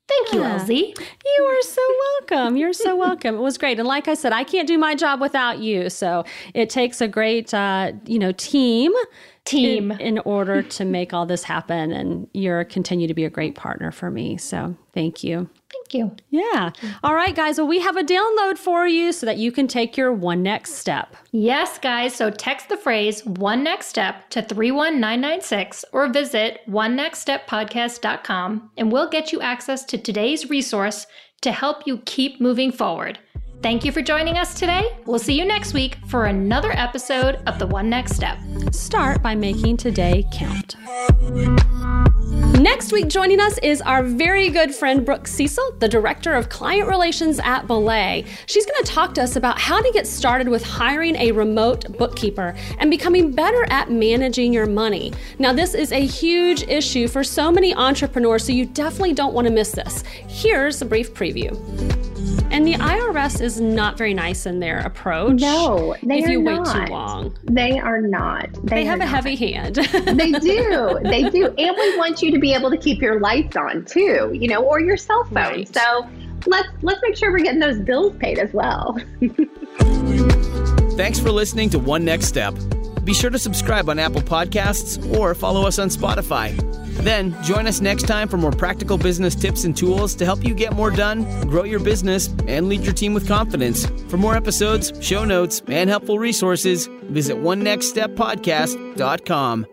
thank 0.08 0.32
you, 0.34 0.40
Yeah. 0.40 0.58
LZ. 0.58 0.98
You 0.98 1.44
are 1.44 1.62
so 1.62 1.82
welcome. 2.28 2.56
You're 2.58 2.74
so 2.74 2.94
welcome. 2.96 3.36
It 3.36 3.40
was 3.40 3.56
great. 3.56 3.78
And 3.78 3.88
like 3.88 4.08
I 4.08 4.14
said, 4.14 4.32
I 4.34 4.44
can't 4.44 4.68
do 4.68 4.76
my 4.76 4.94
job 4.94 5.20
without 5.22 5.60
you. 5.60 5.88
So 5.88 6.24
it 6.52 6.68
takes 6.68 7.00
a 7.00 7.08
great, 7.08 7.54
uh, 7.54 7.92
you 8.04 8.18
know, 8.18 8.32
team 8.32 8.92
team 9.44 9.92
in, 9.92 10.00
in 10.00 10.18
order 10.20 10.62
to 10.62 10.84
make 10.84 11.12
all 11.12 11.26
this 11.26 11.42
happen. 11.42 11.92
And 11.92 12.28
you're 12.32 12.64
continue 12.64 13.08
to 13.08 13.14
be 13.14 13.24
a 13.24 13.30
great 13.30 13.54
partner 13.54 13.90
for 13.90 14.10
me. 14.10 14.36
So 14.36 14.76
thank 14.92 15.24
you. 15.24 15.48
Thank 15.72 15.94
you. 15.94 16.14
Yeah. 16.30 16.70
All 17.02 17.14
right, 17.14 17.34
guys. 17.34 17.58
Well, 17.58 17.66
we 17.66 17.80
have 17.80 17.96
a 17.96 18.02
download 18.02 18.58
for 18.58 18.86
you 18.86 19.12
so 19.12 19.26
that 19.26 19.38
you 19.38 19.52
can 19.52 19.68
take 19.68 19.96
your 19.96 20.12
one 20.12 20.42
next 20.42 20.74
step. 20.74 21.16
Yes, 21.32 21.78
guys. 21.78 22.14
So 22.14 22.30
text 22.30 22.68
the 22.68 22.76
phrase 22.76 23.24
one 23.24 23.62
next 23.62 23.86
step 23.86 24.28
to 24.30 24.42
31996 24.42 25.84
or 25.92 26.08
visit 26.08 26.60
onenextsteppodcast.com 26.68 28.70
and 28.76 28.92
we'll 28.92 29.08
get 29.08 29.32
you 29.32 29.40
access 29.40 29.84
to 29.84 29.98
today's 29.98 30.50
resource 30.50 31.06
to 31.42 31.52
help 31.52 31.86
you 31.86 31.98
keep 31.98 32.40
moving 32.40 32.72
forward. 32.72 33.18
Thank 33.62 33.84
you 33.84 33.92
for 33.92 34.00
joining 34.00 34.38
us 34.38 34.54
today. 34.54 34.96
We'll 35.04 35.18
see 35.18 35.38
you 35.38 35.44
next 35.44 35.74
week 35.74 35.98
for 36.06 36.26
another 36.26 36.72
episode 36.72 37.42
of 37.46 37.58
The 37.58 37.66
One 37.66 37.90
Next 37.90 38.16
Step. 38.16 38.38
Start 38.72 39.22
by 39.22 39.34
making 39.34 39.76
today 39.76 40.26
count. 40.32 40.76
Next 42.30 42.92
week, 42.92 43.08
joining 43.08 43.40
us 43.40 43.58
is 43.58 43.80
our 43.82 44.04
very 44.04 44.50
good 44.50 44.72
friend 44.72 45.04
Brooke 45.04 45.26
Cecil, 45.26 45.72
the 45.80 45.88
Director 45.88 46.32
of 46.32 46.48
Client 46.48 46.88
Relations 46.88 47.40
at 47.40 47.66
Belay. 47.66 48.24
She's 48.46 48.64
going 48.64 48.84
to 48.84 48.88
talk 48.88 49.14
to 49.14 49.22
us 49.22 49.34
about 49.34 49.58
how 49.58 49.80
to 49.82 49.90
get 49.92 50.06
started 50.06 50.48
with 50.48 50.62
hiring 50.62 51.16
a 51.16 51.32
remote 51.32 51.96
bookkeeper 51.98 52.54
and 52.78 52.88
becoming 52.88 53.32
better 53.32 53.64
at 53.70 53.90
managing 53.90 54.52
your 54.52 54.66
money. 54.66 55.12
Now, 55.40 55.52
this 55.52 55.74
is 55.74 55.90
a 55.90 56.06
huge 56.06 56.62
issue 56.68 57.08
for 57.08 57.24
so 57.24 57.50
many 57.50 57.74
entrepreneurs, 57.74 58.44
so 58.44 58.52
you 58.52 58.64
definitely 58.66 59.14
don't 59.14 59.34
want 59.34 59.48
to 59.48 59.52
miss 59.52 59.72
this. 59.72 60.02
Here's 60.28 60.80
a 60.82 60.84
brief 60.84 61.12
preview. 61.14 61.50
And 62.52 62.66
the 62.66 62.74
IRS 62.74 63.40
is 63.40 63.60
not 63.60 63.96
very 63.96 64.12
nice 64.12 64.44
in 64.44 64.58
their 64.58 64.80
approach. 64.80 65.40
No, 65.40 65.94
they 66.02 66.18
if 66.18 66.26
are 66.26 66.30
you 66.32 66.42
not. 66.42 66.66
wait 66.66 66.86
too 66.86 66.92
long. 66.92 67.38
They 67.44 67.78
are 67.78 68.00
not. 68.00 68.52
They, 68.64 68.76
They, 68.80 68.84
have 68.86 68.96
a 69.00 69.04
not. 69.04 69.08
heavy 69.14 69.36
hand. 69.36 69.76
they 69.76 70.32
do. 70.32 70.98
They 71.04 71.30
do. 71.30 71.46
And 71.46 71.76
we 71.76 71.96
want 72.20 72.32
you 72.32 72.38
to 72.38 72.40
be 72.40 72.54
able 72.54 72.70
to 72.70 72.76
keep 72.76 73.00
your 73.00 73.18
lights 73.20 73.56
on 73.56 73.84
too, 73.84 74.30
you 74.34 74.48
know, 74.48 74.62
or 74.62 74.80
your 74.80 74.96
cell 74.96 75.24
phone. 75.24 75.34
Right. 75.34 75.74
So 75.74 76.08
let's 76.46 76.68
let's 76.82 77.00
make 77.02 77.16
sure 77.16 77.32
we're 77.32 77.38
getting 77.38 77.60
those 77.60 77.80
bills 77.80 78.14
paid 78.18 78.38
as 78.38 78.52
well. 78.52 78.98
Thanks 80.96 81.18
for 81.18 81.30
listening 81.30 81.70
to 81.70 81.78
One 81.78 82.04
Next 82.04 82.26
Step. 82.26 82.54
Be 83.04 83.14
sure 83.14 83.30
to 83.30 83.38
subscribe 83.38 83.88
on 83.88 83.98
Apple 83.98 84.20
Podcasts 84.20 85.18
or 85.18 85.34
follow 85.34 85.66
us 85.66 85.78
on 85.78 85.88
Spotify. 85.88 86.54
Then 87.02 87.34
join 87.42 87.66
us 87.66 87.80
next 87.80 88.02
time 88.02 88.28
for 88.28 88.36
more 88.36 88.52
practical 88.52 88.98
business 88.98 89.34
tips 89.34 89.64
and 89.64 89.74
tools 89.74 90.14
to 90.16 90.26
help 90.26 90.44
you 90.44 90.54
get 90.54 90.74
more 90.74 90.90
done, 90.90 91.24
grow 91.48 91.64
your 91.64 91.80
business, 91.80 92.28
and 92.46 92.68
lead 92.68 92.82
your 92.82 92.92
team 92.92 93.14
with 93.14 93.26
confidence. 93.26 93.86
For 94.08 94.18
more 94.18 94.36
episodes, 94.36 94.92
show 95.00 95.24
notes, 95.24 95.62
and 95.66 95.88
helpful 95.88 96.18
resources, 96.18 96.90
visit 97.04 97.38
onenextsteppodcast.com. 97.38 99.66